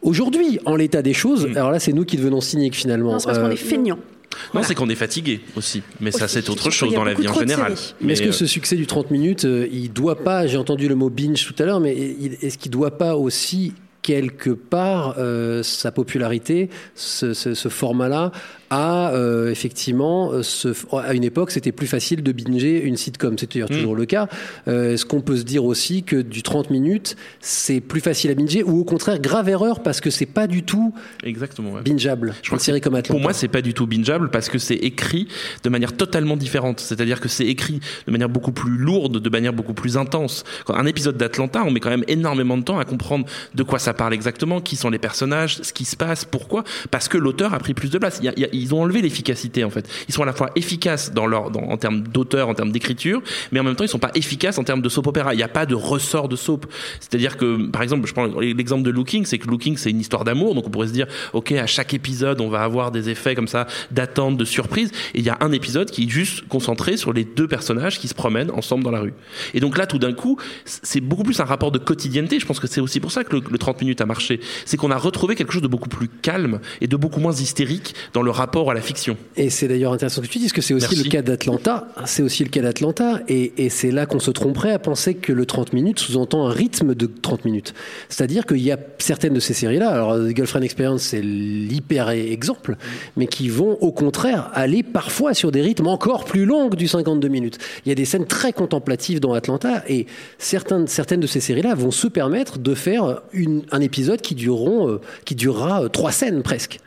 [0.03, 3.13] Aujourd'hui, en l'état des choses, alors là, c'est nous qui devenons cyniques finalement.
[3.13, 3.99] Non, c'est parce qu'on Euh, est feignants.
[4.55, 5.83] Non, c'est qu'on est fatigué aussi.
[6.01, 7.75] Mais ça, c'est autre chose dans la vie en général.
[8.01, 10.89] Mais est-ce que euh, ce succès du 30 minutes, euh, il doit pas, j'ai entendu
[10.89, 15.17] le mot binge tout à l'heure, mais il- est-ce qu'il doit pas aussi quelque part
[15.19, 18.33] euh, sa popularité, ce, ce- ce format-là,
[18.71, 23.37] à euh, effectivement euh, se, à une époque c'était plus facile de binger une sitcom
[23.39, 24.29] c'est d'ailleurs toujours le cas
[24.69, 28.35] Euh, est-ce qu'on peut se dire aussi que du 30 minutes c'est plus facile à
[28.35, 30.93] binger ou au contraire grave erreur parce que c'est pas du tout
[31.25, 31.73] Exactement.
[31.73, 31.83] ouais.
[31.83, 34.59] bingeable Je une série comme Atlanta Pour moi, c'est pas du tout bingeable parce que
[34.59, 35.29] c'est écrit
[35.65, 36.81] de manière totalement différente.
[36.81, 40.45] C'est-à-dire que c'est écrit de manière beaucoup plus lourde, de manière beaucoup plus intense.
[40.65, 43.79] Quand un épisode d'Atlanta, on met quand même énormément de temps à comprendre de quoi
[43.79, 46.65] ça parle exactement, qui sont les personnages, ce qui se passe, pourquoi.
[46.91, 48.19] Parce que l'auteur a pris plus de place.
[48.23, 49.89] Il y a- il y a- ils ont enlevé l'efficacité en fait.
[50.09, 53.77] Ils sont à la fois efficaces en termes d'auteur, en termes d'écriture, mais en même
[53.77, 55.35] temps ils sont pas efficaces en termes de soap opéra.
[55.35, 56.67] Il n'y a pas de ressort de soap.
[57.01, 60.25] C'est-à-dire que, par exemple, je prends l'exemple de Looking, c'est que Looking c'est une histoire
[60.25, 63.35] d'amour, donc on pourrait se dire, ok, à chaque épisode on va avoir des effets
[63.35, 66.97] comme ça d'attente, de surprise, et il y a un épisode qui est juste concentré
[66.97, 69.15] sur les deux personnages qui se promènent ensemble dans la rue.
[69.55, 72.41] Et donc là, tout d'un coup, c'est beaucoup plus un rapport de quotidienneté.
[72.41, 74.41] Je pense que c'est aussi pour ça que le, le 30 minutes a marché.
[74.65, 77.95] C'est qu'on a retrouvé quelque chose de beaucoup plus calme et de beaucoup moins hystérique
[78.13, 79.17] dans le rapport à la fiction.
[79.37, 81.05] Et c'est d'ailleurs intéressant que tu dises que c'est aussi Merci.
[81.05, 81.89] le cas d'Atlanta.
[82.05, 83.21] C'est aussi le cas d'Atlanta.
[83.29, 86.53] Et, et c'est là qu'on se tromperait à penser que le 30 minutes sous-entend un
[86.53, 87.73] rythme de 30 minutes.
[88.09, 92.77] C'est-à-dire qu'il y a certaines de ces séries-là, alors The Girlfriend Experience, c'est l'hyper exemple,
[93.17, 96.89] mais qui vont au contraire aller parfois sur des rythmes encore plus longs que du
[96.89, 97.59] 52 minutes.
[97.87, 100.07] Il y a des scènes très contemplatives dans Atlanta et
[100.39, 104.89] certaines, certaines de ces séries-là vont se permettre de faire une- un épisode qui, dureront,
[104.89, 106.79] euh, qui durera euh, trois scènes presque.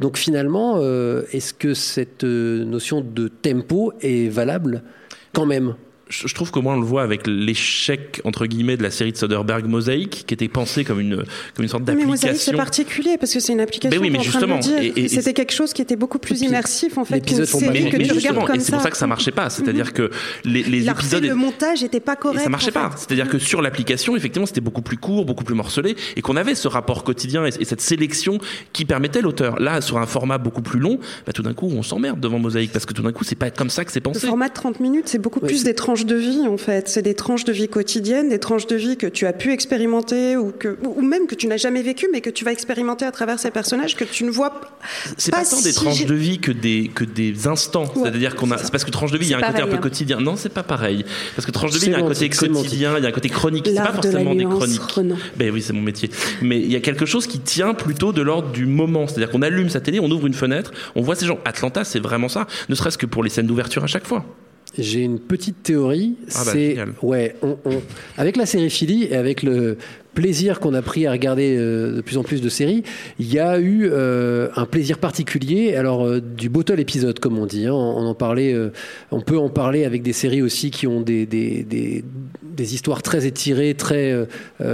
[0.00, 4.82] Donc finalement, euh, est-ce que cette euh, notion de tempo est valable
[5.32, 5.74] quand même?
[6.12, 9.16] Je trouve qu'au moins on le voit avec l'échec entre guillemets de la série de
[9.16, 11.16] Soderbergh Mosaic qui était pensée comme une
[11.54, 13.98] comme une sorte Mais Mosaïque, c'est d'application particulier parce que c'est une application.
[14.00, 17.20] Mais oui, mais le justement, C'était quelque chose qui était beaucoup plus immersif en fait
[17.20, 18.72] qu'une mais, série que mais tu justement, regardes comme et c'est ça.
[18.76, 20.10] pour ça que ça marchait pas c'est-à-dire que
[20.44, 22.42] les, les épisodes le montage n'était pas et correct.
[22.42, 22.90] ça marchait en pas.
[22.96, 26.54] C'est-à-dire que sur l'application, effectivement, c'était beaucoup plus court, beaucoup plus morcelé, et qu'on avait
[26.54, 28.38] ce rapport quotidien et, et cette sélection
[28.72, 29.58] qui permettait l'auteur.
[29.60, 32.72] Là, sur un format beaucoup plus long, bah, tout d'un coup, on s'emmerde devant Mosaïque
[32.72, 34.26] parce que tout d'un coup, c'est pas comme ça que c'est Le pensé.
[34.26, 36.88] format de 30 minutes, c'est beaucoup plus des tranches de vie en fait.
[36.88, 40.36] C'est des tranches de vie quotidiennes, des tranches de vie que tu as pu expérimenter
[40.36, 43.12] ou, que, ou même que tu n'as jamais vécu mais que tu vas expérimenter à
[43.12, 44.66] travers ces personnages que tu ne vois p-
[45.16, 47.84] C'est pas pas tant des tranches de vie que des que des instants.
[47.84, 48.58] Ouais, C'est-à-dire qu'on a.
[48.58, 49.78] C'est parce que tranche de vie, il y a un côté un peu hein.
[49.78, 50.20] quotidien.
[50.20, 51.04] Non, c'est pas pareil.
[51.36, 53.12] Parce que tranche de vie, il y a un côté quotidien, il y a un
[53.12, 53.64] côté chronique.
[53.66, 54.80] C'est pas L'art de la forcément des chroniques.
[54.82, 55.16] Renan.
[55.36, 56.10] Ben oui, c'est mon métier.
[56.42, 59.06] Mais il y a quelque chose qui tient plutôt de l'ordre du moment.
[59.06, 61.38] C'est-à-dire qu'on allume sa télé, on ouvre une fenêtre, on voit ces gens.
[61.44, 62.46] Atlanta, c'est vraiment ça.
[62.68, 64.24] Ne serait-ce que pour les scènes d'ouverture à chaque fois.
[64.78, 66.14] J'ai une petite théorie.
[66.34, 67.82] Ah bah, c'est ouais, on- on-
[68.16, 69.76] avec la série Philly et avec le
[70.14, 72.82] plaisir qu'on a pris à regarder euh, de plus en plus de séries,
[73.18, 75.74] il y a eu euh, un plaisir particulier.
[75.74, 77.66] Alors euh, du bottle épisode, comme on dit.
[77.66, 78.52] hein, on, on en parlait.
[78.54, 78.70] euh,
[79.10, 82.04] on peut en parler avec des séries aussi qui ont des des, des,
[82.42, 84.26] des histoires très étirées, très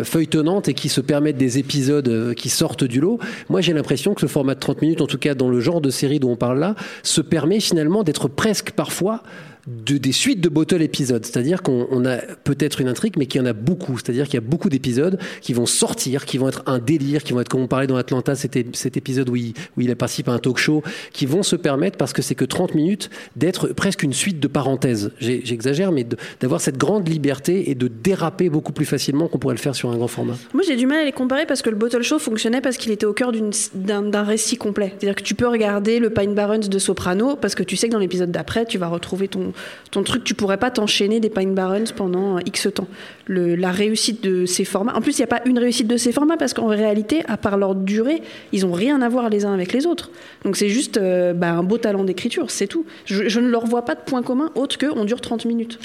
[0.02, 3.18] feuilletonnantes et qui se permettent des épisodes qui sortent du lot.
[3.48, 5.80] Moi, j'ai l'impression que le format de 30 minutes, en tout cas dans le genre
[5.80, 9.22] de série dont on parle là, se permet finalement d'être presque parfois
[9.68, 11.24] de, des suites de bottle épisodes.
[11.24, 13.98] C'est-à-dire qu'on on a peut-être une intrigue, mais qu'il y en a beaucoup.
[13.98, 17.32] C'est-à-dire qu'il y a beaucoup d'épisodes qui vont sortir, qui vont être un délire, qui
[17.32, 20.32] vont être, comme on parlait dans Atlanta, cet épisode où il, où il participe à
[20.32, 24.02] un talk show, qui vont se permettre, parce que c'est que 30 minutes, d'être presque
[24.02, 25.12] une suite de parenthèses.
[25.20, 26.06] J'exagère, mais
[26.40, 29.90] d'avoir cette grande liberté et de déraper beaucoup plus facilement qu'on pourrait le faire sur
[29.90, 30.34] un grand format.
[30.54, 32.92] Moi, j'ai du mal à les comparer parce que le Bottle Show fonctionnait parce qu'il
[32.92, 33.32] était au cœur
[33.74, 34.94] d'un récit complet.
[34.98, 37.92] C'est-à-dire que tu peux regarder le Pine Barrens de Soprano parce que tu sais que
[37.92, 39.52] dans l'épisode d'après, tu vas retrouver ton,
[39.90, 40.24] ton truc.
[40.24, 42.88] Tu pourrais pas t'enchaîner des Pine Barrens pendant X temps.
[43.28, 44.94] La réussite de ces formats.
[44.94, 47.36] En plus, il n'y a pas une réussite de ces formats parce qu'en réalité, à
[47.36, 50.10] part leur durée, ils ont rien à voir les uns avec les autres.
[50.44, 52.86] Donc c'est juste euh, bah, un beau talent d'écriture, c'est tout.
[53.04, 55.78] Je, je ne leur vois pas de point commun autre que on dure 30 minutes.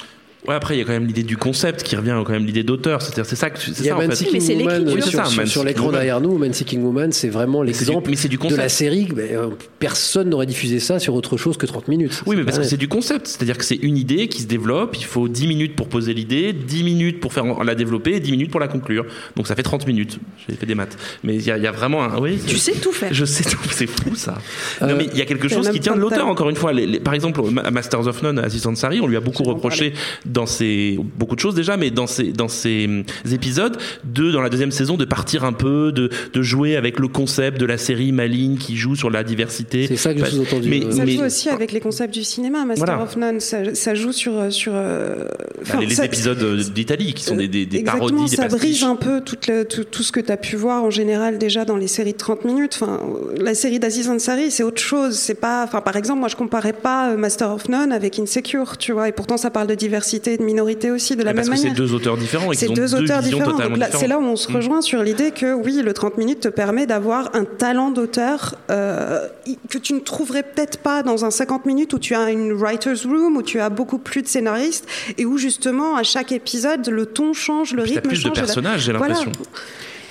[0.46, 2.62] Ouais, après, il y a quand même l'idée du concept qui revient quand même l'idée
[2.62, 3.00] d'auteur.
[3.00, 4.16] C'est-à-dire, c'est ça que tu- c'est ça en Man fait.
[4.16, 6.36] Seeking Woman Oui, c'est sur, sur- l'écran derrière nous.
[6.36, 8.68] Man Seeking Woman, c'est vraiment c'est du- l'exemple mais c'est du de la concept.
[8.68, 9.08] série.
[9.16, 12.22] mais, euh, personne n'aurait diffusé ça sur autre chose que 30 minutes.
[12.26, 12.70] Oui, mais parce que pareil.
[12.70, 13.26] c'est du concept.
[13.26, 14.96] C'est-à-dire que c'est une idée qui se développe.
[14.98, 18.32] Il faut 10 minutes pour poser l'idée, 10 minutes pour faire la développer et 10
[18.32, 19.06] minutes pour la conclure.
[19.36, 20.18] Donc ça fait 30 minutes.
[20.48, 20.96] J'ai fait des maths.
[21.22, 22.18] Mais il y, y a vraiment un.
[22.18, 23.12] Oui, Tu sais tout faire.
[23.14, 23.58] Je sais tout.
[23.70, 24.36] C'est fou ça.
[24.82, 26.72] Euh, non, mais il y a quelque chose qui tient de l'auteur, encore une fois.
[26.74, 29.94] Les- les- par exemple, à Masters of None, Aziz Ansari, on lui a beaucoup reproché
[30.34, 30.98] dans ses.
[31.18, 35.04] beaucoup de choses déjà, mais dans ses hum, épisodes, de, dans la deuxième saison, de
[35.04, 38.96] partir un peu, de, de jouer avec le concept de la série maligne qui joue
[38.96, 39.86] sur la diversité.
[39.86, 40.90] C'est ça que j'ai Bah, sous-entendu, Mais, euh.
[40.90, 43.02] Ça mais- joue aussi avec les concepts du cinéma, Master Voilà.
[43.02, 43.40] of None.
[43.40, 44.32] Ça, ça joue sur.
[44.38, 47.78] euh, sur euh, bah, enfin, les, les ça- épisodes d'Italie qui sont des, des, des
[47.78, 48.60] Exactement, parodies, des ça pastiches.
[48.60, 51.64] brise un peu toute tout, tout ce que tu as pu voir en général déjà
[51.64, 52.78] dans les séries de 30 minutes.
[52.80, 53.00] Enfin,
[53.38, 55.14] la série d'Aziz Ansari, c'est autre chose.
[55.16, 58.92] C'est pas, enfin, par exemple, moi je comparais pas Master of None avec Insecure, tu
[58.92, 61.34] vois, et pourtant ça parle de diversité diversité et de minorité aussi, de la Ah,
[61.34, 61.78] parce même que c'est manière.
[61.86, 63.56] deux auteurs différents et C'est deux, deux auteurs différents.
[63.98, 64.56] c'est là où on se Mm.
[64.56, 69.26] rejoint sur l'idée que oui, le 30 minutes te permet d'avoir un talent d'auteur euh,
[69.68, 73.04] que tu ne trouverais peut-être pas dans un 50 minutes où tu as une writer's
[73.06, 74.86] room, où tu as beaucoup plus de scénaristes
[75.18, 78.32] et où justement à chaque épisode le ton change, le Puis rythme plus de change.
[78.38, 79.14] et la- personnages, j'ai Voilà.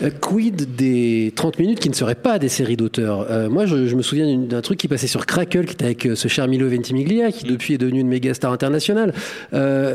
[0.04, 3.88] Euh, quid des 30 minutes qui ne seraient pas des séries d'auteurs Euh, Moi, je,
[3.88, 6.48] je me souviens d'un truc qui passait sur Crackle, qui était avec euh, ce cher
[6.48, 9.14] Milo Ventimiglia, qui depuis est devenu une méga star internationale,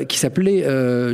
[0.09, 0.65] qui s'appelait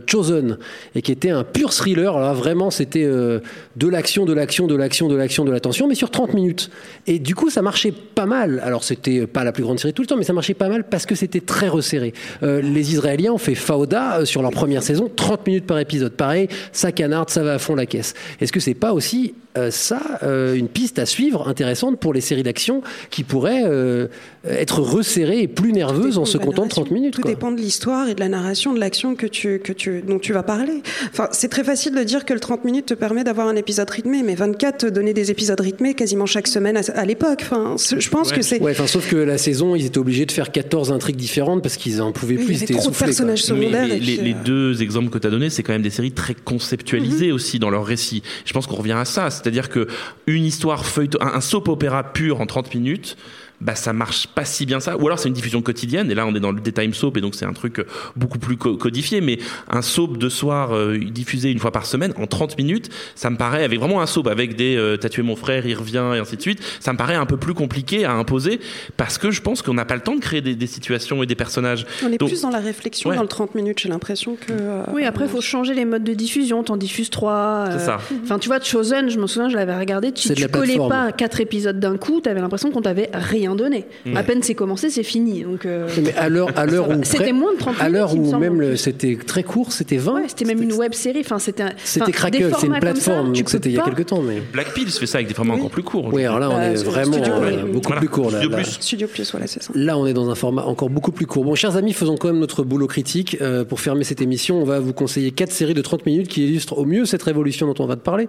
[0.07, 0.59] Chosen,
[0.94, 2.16] et qui était un pur thriller.
[2.16, 5.94] Alors là, vraiment, c'était de l'action, de l'action, de l'action, de l'action, de l'attention, mais
[5.94, 6.70] sur 30 minutes.
[7.07, 8.61] Et du coup, ça marchait pas mal.
[8.64, 10.68] Alors, c'était pas la plus grande série de tout le temps, mais ça marchait pas
[10.68, 12.12] mal parce que c'était très resserré.
[12.42, 16.12] Les Israéliens ont fait Fauda sur leur première saison, 30 minutes par épisode.
[16.12, 18.14] Pareil, ça canarde, ça va à fond la caisse.
[18.40, 22.20] Est-ce que c'est pas aussi euh, ça euh, une piste à suivre intéressante pour les
[22.20, 24.09] séries d'action qui pourraient euh,
[24.44, 27.31] être resserrées et plus nerveuses en se comptant de 30 minutes Tout quoi.
[27.31, 30.33] dépend de l'histoire et de la narration de l'action que tu, que tu, dont tu
[30.35, 30.83] vas parler.
[31.12, 33.88] Enfin, c'est très facile de dire que le 30 minutes te permet d'avoir un épisode
[33.88, 37.38] rythmé, mais 24 te donnait des épisodes rythmés quasiment chaque semaine à, à l'époque.
[37.42, 38.61] Enfin, je pense que c'est.
[38.61, 41.77] Ouais, enfin, sauf que la saison, ils étaient obligés de faire 14 intrigues différentes parce
[41.79, 43.97] qu'ils en pouvaient Oui, plus, il y ils étaient trop de personnages Mais secondaires les,
[43.99, 46.12] puis, les- les euh, deux exemples que tu as donnés, c'est quand même des séries
[46.12, 47.35] très conceptualisées Mhm.
[47.35, 48.23] aussi dans leur récit.
[48.44, 49.88] Je pense qu'on revient à ça, c'est-à-dire que
[50.27, 53.16] une histoire feuilleton, un, soap opéra pur en 30 minutes.
[53.64, 56.27] Bah ça marche pas si bien ça ou alors c'est une diffusion quotidienne et là
[56.27, 58.77] on est dans le daytime soap et donc c'est un truc euh, beaucoup plus co-
[58.77, 59.38] codifié mais
[59.70, 63.37] un soap de soir euh, diffusé une fois par semaine en 30 minutes ça me
[63.38, 66.18] paraît avec vraiment un soap avec des euh, t'as tué mon frère il revient et
[66.18, 68.61] ainsi de suite ça me paraît un peu plus compliqué à imposer
[68.98, 71.27] parce que je pense qu'on n'a pas le temps de créer des, des situations et
[71.27, 73.16] des personnages On est Donc- plus dans la réflexion Ouais.
[73.16, 74.53] dans le 30 minutes, j'ai l'impression que.
[74.53, 76.62] euh, Oui, après, il faut changer les modes de diffusion.
[76.62, 77.66] T'en diffuses trois.
[77.72, 77.98] C'est ça.
[78.22, 80.12] Enfin, tu vois, Chosen, je me souviens, je l'avais regardé.
[80.12, 83.85] Tu la collais pas quatre épisodes d'un coup, t'avais l'impression qu'on t'avait rien donné.
[84.05, 84.17] Mm.
[84.17, 85.43] À peine c'est commencé, c'est fini.
[85.43, 88.27] Donc, euh, Mais à l'heure, à l'heure où C'était moins de 30 à l'heure minutes,
[88.33, 90.14] il me où même c'était très court, c'était 20.
[90.14, 91.21] Ouais, c'était même une web série.
[91.21, 91.64] Enfin, c'était.
[91.85, 94.23] C'était Crackle, c'est une plateforme, donc c'était il y a quelques temps.
[94.23, 94.43] Mais...
[94.53, 96.77] Black fait ça avec des formats encore plus courts Oui, alors là, on Bah, est
[96.77, 97.73] Studio vraiment Plus, euh, oui.
[97.73, 98.01] beaucoup Voilà.
[98.01, 98.31] plus court.
[98.31, 98.57] Là, Studio là.
[98.57, 98.71] Plus.
[98.73, 99.73] Studio Plus, voilà, c'est ça.
[99.75, 101.45] Là, on est dans un format encore beaucoup plus court.
[101.45, 103.37] Bon, chers amis, faisons quand même notre boulot critique.
[103.40, 106.45] Euh, pour fermer cette émission, on va vous conseiller quatre séries de 30 minutes qui
[106.45, 108.29] illustrent au mieux cette révolution dont on va te parler.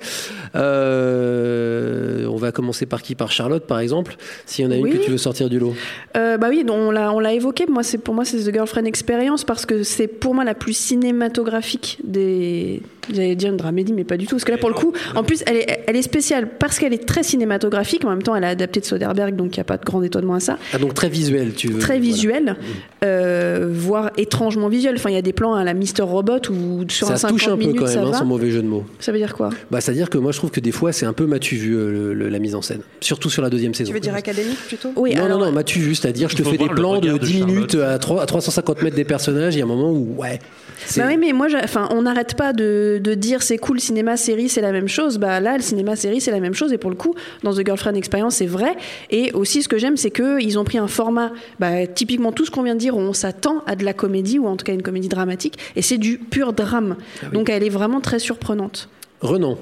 [0.56, 3.16] Euh, on va commencer par qui?
[3.16, 4.18] Par Charlotte, par exemple.
[4.46, 5.74] S'il y en a une que tu veux sortir du lot?
[6.16, 7.66] Euh, bah oui, on l'a on l'a évoqué.
[7.68, 10.74] Moi, c'est pour moi c'est The Girlfriend Experience parce que c'est pour moi la plus
[10.74, 12.82] cinématographique des.
[13.14, 14.36] J'allais dire une dramédie, mais pas du tout.
[14.36, 16.94] Parce que là, pour le coup, en plus, elle est, elle est spéciale parce qu'elle
[16.94, 18.04] est très cinématographique.
[18.06, 20.02] En même temps, elle est adaptée de Soderbergh, donc il n'y a pas de grand
[20.04, 20.58] étonnement à ça.
[20.74, 21.80] Ah, donc très visuel, tu veux.
[21.80, 22.00] Très voilà.
[22.12, 22.56] visuel,
[23.04, 24.96] euh, voire étrangement visuel.
[24.96, 27.38] Enfin, il y a des plans à la Mister Robot où sur un Ça 50
[27.38, 28.18] touche un peu minutes, quand ça même, hein, va.
[28.20, 28.86] sans mauvais jeu de mots.
[29.00, 29.50] Ça veut dire quoi?
[29.72, 31.92] Bah, c'est-à-dire que moi, je trouve que des fois, c'est un peu matu vu euh,
[31.92, 33.90] le- le- la mise en scène, surtout sur la deuxième saison.
[33.90, 34.90] Tu veux dire académique plutôt?
[34.96, 37.20] Oui, non, alors- non, non, matu vu, c'est-à-dire je te fais des plans de regard
[37.20, 37.50] de 10 Charlotte.
[37.56, 39.56] minutes à, 3, à 350 mètres des personnages.
[39.56, 40.40] Il y a un moment où, ouais.
[40.98, 44.50] Bah oui, mais moi, enfin, on n'arrête pas de, de dire c'est cool, cinéma, série,
[44.50, 45.18] c'est la même chose.
[45.18, 46.74] Bah là, le cinéma, série, c'est la même chose.
[46.74, 48.76] Et pour le coup, dans The Girlfriend Experience, c'est vrai.
[49.10, 52.52] Et aussi, ce que j'aime, c'est qu'ils ont pris un format, bah, typiquement tout ce
[52.52, 54.74] qu'on vient de dire, où on s'attend à de la comédie, ou en tout cas
[54.74, 55.58] une comédie dramatique.
[55.76, 56.98] Et c'est du pur drame.
[57.22, 58.90] Ah Donc elle est vraiment très surprenante.
[59.22, 59.58] Renan.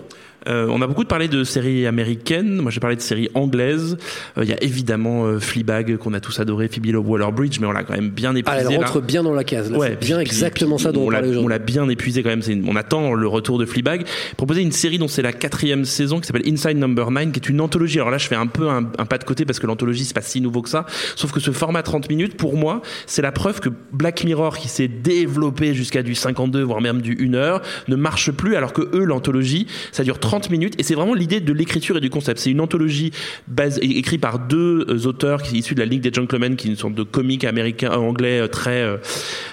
[0.47, 2.57] Euh, on a beaucoup parlé de séries américaines.
[2.57, 3.97] Moi, j'ai parlé de séries anglaises.
[4.37, 7.67] Euh, Il y a évidemment euh, Fleabag qu'on a tous adoré, Phoebe Love Waller-Bridge, mais
[7.67, 8.73] on l'a quand même bien Ah, épuisé.
[8.73, 8.85] elle là.
[8.87, 9.71] rentre bien dans la case.
[9.71, 11.49] Là, Ouais, bien puis- exactement puis ça dont on, on l'a parlait on aujourd'hui.
[11.49, 12.41] l'a bien épuisé quand même.
[12.47, 14.05] Une- on attend le retour de Fleabag.
[14.37, 17.49] Proposer une série dont c'est la quatrième saison qui s'appelle Inside Number 9, qui est
[17.49, 17.99] une anthologie.
[17.99, 20.13] Alors là, je fais un peu un, un pas de côté parce que l'anthologie c'est
[20.15, 20.85] pas si nouveau que ça.
[21.15, 24.67] Sauf que ce format 30 minutes, pour moi, c'est la preuve que Black Mirror, qui
[24.67, 28.55] s'est développé jusqu'à du 52 voire même du 1 heure, ne marche plus.
[28.55, 31.99] Alors que eux, l'anthologie, ça dure 30 minutes et c'est vraiment l'idée de l'écriture et
[31.99, 32.39] du concept.
[32.39, 33.11] C'est une anthologie
[33.47, 36.67] base, écrite par deux euh, auteurs qui sont issus de la Ligue des Gentlemen, qui
[36.67, 38.83] est une sorte de comique américain euh, anglais euh, très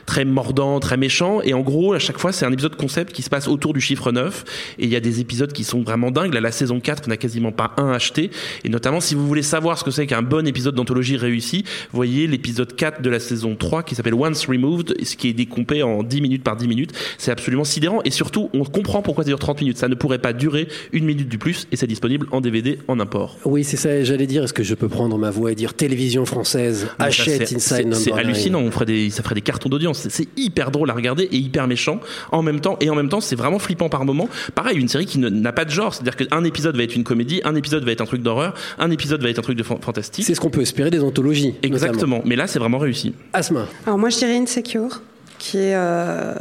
[0.07, 1.41] très mordant, très méchant.
[1.43, 3.81] Et en gros, à chaque fois, c'est un épisode concept qui se passe autour du
[3.81, 4.45] chiffre 9.
[4.79, 6.35] Et il y a des épisodes qui sont vraiment dingues.
[6.35, 8.31] Là, la saison 4 n'a quasiment pas un acheté.
[8.65, 12.27] Et notamment, si vous voulez savoir ce que c'est qu'un bon épisode d'anthologie réussi, voyez
[12.27, 16.03] l'épisode 4 de la saison 3 qui s'appelle Once Removed, ce qui est découpé en
[16.03, 16.93] 10 minutes par 10 minutes.
[17.19, 18.01] C'est absolument sidérant.
[18.05, 19.79] Et surtout, on comprend pourquoi ça dure 30 minutes.
[19.79, 21.67] Ça ne pourrait pas durer une minute du plus.
[21.73, 23.37] Et c'est disponible en DVD en import.
[23.45, 24.03] Oui, c'est ça.
[24.05, 27.59] J'allais dire, est-ce que je peux prendre ma voix et dire télévision française, achète Inside
[27.61, 28.19] c'est- Number C'est 9.
[28.19, 30.07] hallucinant, on ferait des, ça ferait des cartons d'audience.
[30.09, 32.01] C'est- hyper drôle à regarder et hyper méchant
[32.33, 32.77] en même temps.
[32.81, 34.29] Et en même temps, c'est vraiment flippant par moment.
[34.55, 35.93] Pareil, une série qui ne- n'a pas de genre.
[35.95, 38.91] C'est-à-dire qu'un épisode va être une comédie, un épisode va être un truc d'horreur, un
[38.91, 40.25] épisode va être un truc de fan- fantastique.
[40.25, 41.55] C'est ce qu'on peut espérer des anthologies.
[41.63, 42.23] Exactement.
[42.25, 43.13] Mais là, c'est vraiment réussi.
[43.33, 43.67] Asma.
[43.87, 45.03] Alors moi je dirais Insecure.
[45.41, 46.35] Qui est euh,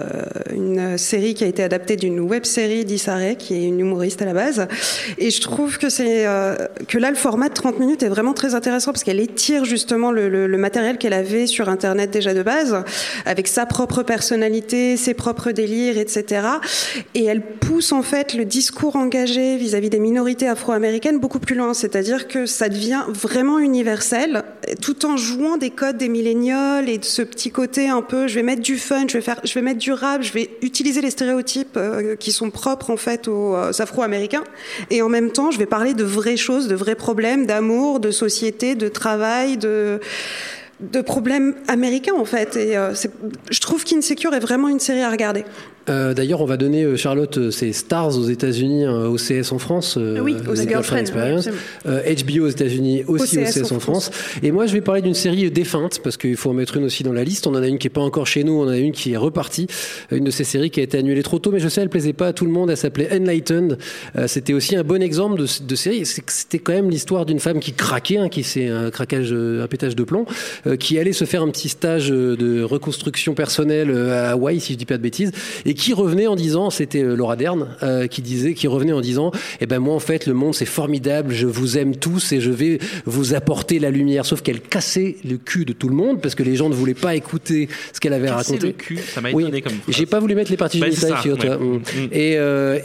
[0.54, 4.22] une série qui a été adaptée d'une web série d'Issa Rae, qui est une humoriste
[4.22, 4.68] à la base.
[5.18, 6.56] Et je trouve que c'est euh,
[6.88, 10.12] que là, le format de 30 minutes est vraiment très intéressant parce qu'elle étire justement
[10.12, 12.84] le, le- le matériel qu'elle avait sur Internet déjà de base,
[13.26, 16.42] avec sa propre personnalité, ses propres délires, etc.
[17.16, 21.74] Et elle pousse en fait le discours engagé vis-à-vis des minorités afro-américaines beaucoup plus loin.
[21.74, 24.44] C'est-à-dire que ça devient vraiment universel,
[24.82, 28.36] tout en jouant des codes des millénials et de ce petit côté un peu, je
[28.36, 28.78] vais mettre du
[29.08, 32.32] je vais faire, je vais mettre du rap, je vais utiliser les stéréotypes euh, qui
[32.32, 34.44] sont propres en fait aux, euh, afro-américains,
[34.90, 38.12] et en même temps, je vais parler de vraies choses, de vrais problèmes, d'amour, de
[38.12, 40.00] société, de travail, de
[40.80, 42.56] de problèmes américains en fait.
[42.56, 42.94] Et euh,
[43.52, 45.44] je trouve qu'Insecure est vraiment une série à regarder.
[45.90, 49.98] Euh, D'ailleurs, on va donner, euh, Charlotte, ces stars aux États-Unis, hein, OCS en France.
[49.98, 51.50] Oui, The aux Experience.
[51.86, 54.12] HBO aux États-Unis, aussi OCS, en France.
[54.44, 57.02] Et moi, je vais parler d'une série défunte, parce qu'il faut en mettre une aussi
[57.04, 57.48] dans la liste.
[57.48, 59.14] On en a une qui est pas encore chez nous, on en a une qui
[59.14, 59.68] est repartie.
[60.12, 62.14] Une de ces séries qui a été annulée trop tôt, mais je sais, elle plaisait
[62.14, 62.70] pas à tout le monde.
[62.70, 63.78] Elle s'appelait Enlightened.
[64.28, 66.06] C'était aussi un bon exemple de, de série.
[66.06, 69.96] C'était quand même l'histoire d'une femme qui craquait, hein, qui c'est un craquage, un pétage
[69.96, 70.26] de plomb,
[70.76, 74.74] qui allait se faire un petit stage euh, de reconstruction personnelle euh, à Hawaï, si
[74.74, 75.32] je dis pas de bêtises,
[75.66, 79.02] et qui revenait en disant, c'était euh, Laura Dern, euh, qui disait, qui revenait en
[79.02, 82.42] disant, eh ben moi en fait le monde c'est formidable, je vous aime tous et
[82.42, 84.26] je vais vous apporter la lumière.
[84.26, 86.94] Sauf qu'elle cassait le cul de tout le monde parce que les gens ne voulaient
[86.94, 88.68] pas écouter ce qu'elle avait Casser raconté.
[88.68, 89.44] le cul, ça m'a Oui.
[89.44, 89.74] étonné comme.
[89.88, 91.58] J'ai pas voulu mettre les parties Bah, génitales, figure-toi.
[91.58, 91.66] ouais.
[91.66, 91.76] Mm.
[91.78, 92.10] Mm.
[92.12, 92.80] Et, euh,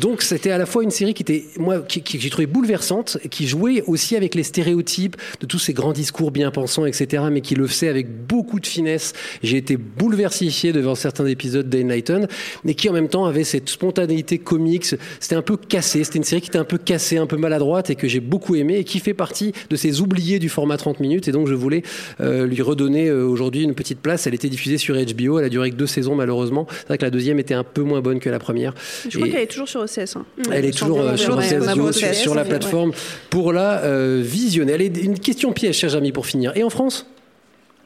[0.00, 2.46] donc c'était à la fois une série qui était moi qui, qui- que j'ai trouvé
[2.46, 7.24] bouleversante, qui jouait aussi avec les stéréotypes de tous ces grands discours bien pensants, etc.
[7.30, 9.12] Mais qui le faisait avec beaucoup de finesse.
[9.42, 12.26] J'ai été bouleversifié devant certains épisodes d'Enlighten,
[12.64, 14.84] mais qui en même temps avait cette spontanéité comique.
[15.20, 16.04] C'était un peu cassé.
[16.04, 18.56] C'était une série qui était un peu cassée, un peu maladroite et que j'ai beaucoup
[18.56, 21.28] aimé et qui fait partie de ces oubliés du format 30 minutes.
[21.28, 21.82] Et donc je voulais
[22.20, 24.26] euh, lui redonner euh, aujourd'hui une petite place.
[24.26, 25.38] Elle était diffusée sur HBO.
[25.38, 26.66] Elle a duré que deux saisons malheureusement.
[26.70, 28.74] C'est vrai que la deuxième était un peu moins bonne que la première.
[29.08, 30.16] Je crois qu'elle est toujours sur OCS.
[30.16, 30.24] hein.
[30.52, 32.48] elle est toujours euh, sur, OCS ouais, sur, la Ouais.
[32.48, 32.92] plateforme
[33.28, 33.82] pour la
[34.20, 34.70] visionner.
[35.02, 36.52] Une question piège, chers amis, pour finir.
[36.56, 37.06] Et en France?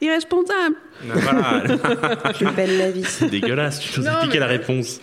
[0.01, 0.75] Irresponsable.
[1.05, 1.61] Voilà.
[2.33, 3.03] Plus belle la vie.
[3.05, 4.99] C'est dégueulasse, tu nous piqué mais- la réponse.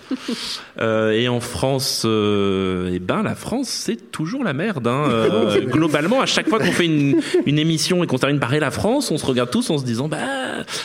[0.80, 4.86] Euh, et en France, euh, eh ben la France, c'est toujours la merde.
[4.86, 5.04] Hein.
[5.08, 8.60] Euh, globalement, à chaque fois qu'on fait une, une émission et qu'on termine par Et
[8.60, 10.18] la France, on se regarde tous en se disant, bah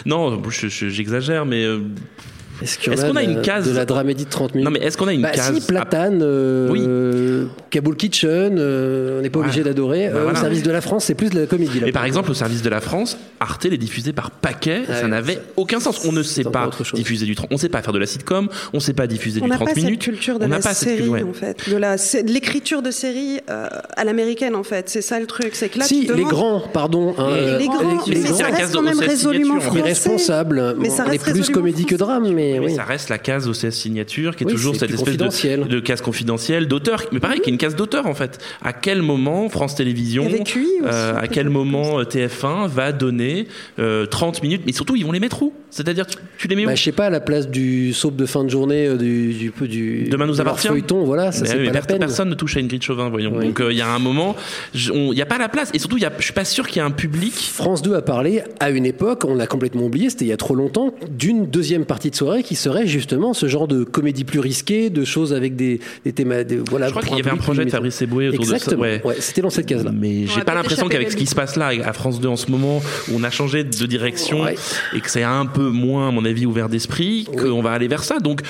[0.05, 1.79] non, je- je- j'exagère, mais euh,
[2.61, 4.85] Est-ce qu'on a de une la- case de la dramédie de 30 minutes Non, mais
[4.85, 9.39] est-ce qu'on a une bah, case Si, Platane, euh, Kaboul Kitchen, euh, on n'est pas
[9.39, 10.09] obligé d'adorer.
[10.09, 10.39] Bah, Euh, voilà.
[10.39, 11.79] Au service de la France, c'est plus de la comédie.
[11.79, 14.81] Là, Et par exemple, au service de la France, Arte les diffusait par paquet.
[14.89, 16.01] Ah ça n'avait aucun sens.
[16.05, 18.79] On ne sait pas diffuser du 30, on sait pas faire de la sitcom, on
[18.79, 20.03] sait pas diffuser On du n'a 30 pas minutes.
[20.03, 21.23] cette culture de on n'a la pas cette série, culture, ouais.
[21.23, 21.69] en fait.
[21.69, 24.89] De la- de l'écriture de série euh, à l'américaine, en fait.
[24.89, 25.51] C'est ça le truc.
[25.53, 27.13] C'est que là, si, tu les grands, pardon.
[27.17, 29.79] hein, Les grands, mais ça reste quand même résolument français.
[29.79, 30.75] Irresponsable.
[30.79, 32.75] Mais ça reste plus comédie que drame, mais Mais oui.
[32.75, 36.01] ça reste la case OCS signature qui est Oui, toujours cette espèce de, de case
[36.01, 37.03] confidentielle d'auteur.
[37.12, 38.39] Mais pareil, qui est une case d'auteur en fait.
[38.63, 43.47] À quel moment France Télévisions, aussi, euh, à quel moment euh, TF1 va donner
[43.79, 44.62] euh, 30 minutes?
[44.65, 45.53] Mais surtout, ils vont les mettre où?
[45.69, 46.67] C'est-à-dire, tu, tu les mets où?
[46.67, 49.33] Bah, je sais pas, à la place du soap de fin de journée, euh, du,
[49.33, 50.67] du, du Demain nous de appartient.
[50.67, 51.99] feuilleton, voilà, ça Mais c'est oui, pas la per- peine.
[51.99, 53.33] Personne ne touche à Ingrid Chauvin, voyons.
[53.36, 53.45] Oui.
[53.47, 54.36] Donc euh, il y a un moment,
[54.73, 55.69] il n'y a pas la place.
[55.73, 57.33] Et surtout, y a- je suis pas sûr qu'il y ait un public.
[57.33, 60.38] France 2 a parlé à une époque, on l'a complètement oublié, c'était il y a
[60.38, 64.39] trop longtemps, d'une deuxième partie de soirée qui serait justement ce genre de comédie plus
[64.39, 66.43] risquée, de choses avec des, des thèmes.
[66.43, 68.84] des- voilà, Je crois qu'il y avait un projet de Fabrice Eboué autour Exactement.
[68.84, 69.08] de ça.
[69.08, 69.91] Ouais, c'était dans cette case-là.
[69.93, 72.50] Mais j'ai pas l'impression qu'avec ce qui se passe là à France 2 en ce
[72.52, 74.56] moment, où on a changé de direction Ouais.
[74.95, 78.04] et que c'est un peu moins, à mon avis, ouvert d'esprit, qu'on va aller vers
[78.04, 78.19] ça.
[78.19, 78.41] Donc,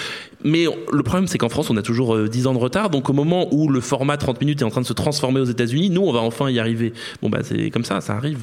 [0.44, 2.90] mais le problème, c'est qu'en France, on a toujours euh, 10 ans de retard.
[2.90, 5.46] Donc, au moment où le format 30 minutes est en train de se transformer aux
[5.46, 6.94] États-Unis, nous, on va enfin y arriver.
[7.22, 8.40] Bon, bah, c'est comme ça, ça arrive.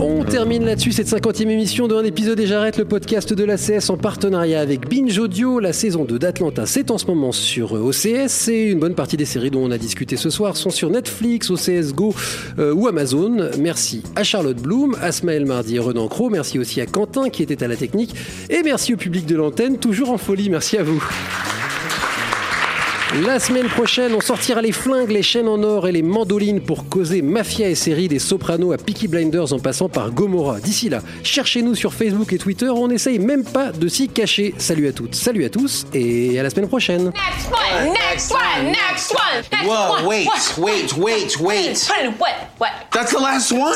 [0.00, 3.90] On termine là-dessus cette 50e émission de Un épisode et j'arrête le podcast de l'ACS
[3.90, 5.58] en partenariat avec Binge Audio.
[5.58, 9.16] La saison 2 d'Atlanta, c'est en ce moment sur euh, OCS et une bonne partie
[9.16, 12.14] des séries dont on a discuté ce soir sont sur Netflix, OCS Go
[12.60, 13.50] euh, ou Amazon.
[13.58, 16.30] Merci à Charlotte Bloom, à Smaël Mardi et Renan Cro.
[16.30, 18.14] Merci aussi à Quentin qui était à la technique
[18.50, 20.48] et merci au public de l'antenne, toujours en folie.
[20.48, 21.02] Merci à vous.
[23.14, 26.90] La semaine prochaine, on sortira les flingues, les chaînes en or et les mandolines pour
[26.90, 30.60] causer mafia et série des Sopranos à Peaky Blinders en passant par Gomorrah.
[30.60, 34.54] D'ici là, cherchez-nous sur Facebook et Twitter, on n'essaye même pas de s'y cacher.
[34.58, 37.04] Salut à toutes, salut à tous et à la semaine prochaine.
[37.06, 39.44] Next one, next one, next one.
[39.52, 40.06] Next Whoa, one.
[40.06, 40.58] wait, what?
[40.58, 41.88] wait, wait, wait.
[42.18, 42.34] What?
[42.58, 42.70] What?
[42.92, 43.74] That's the last one?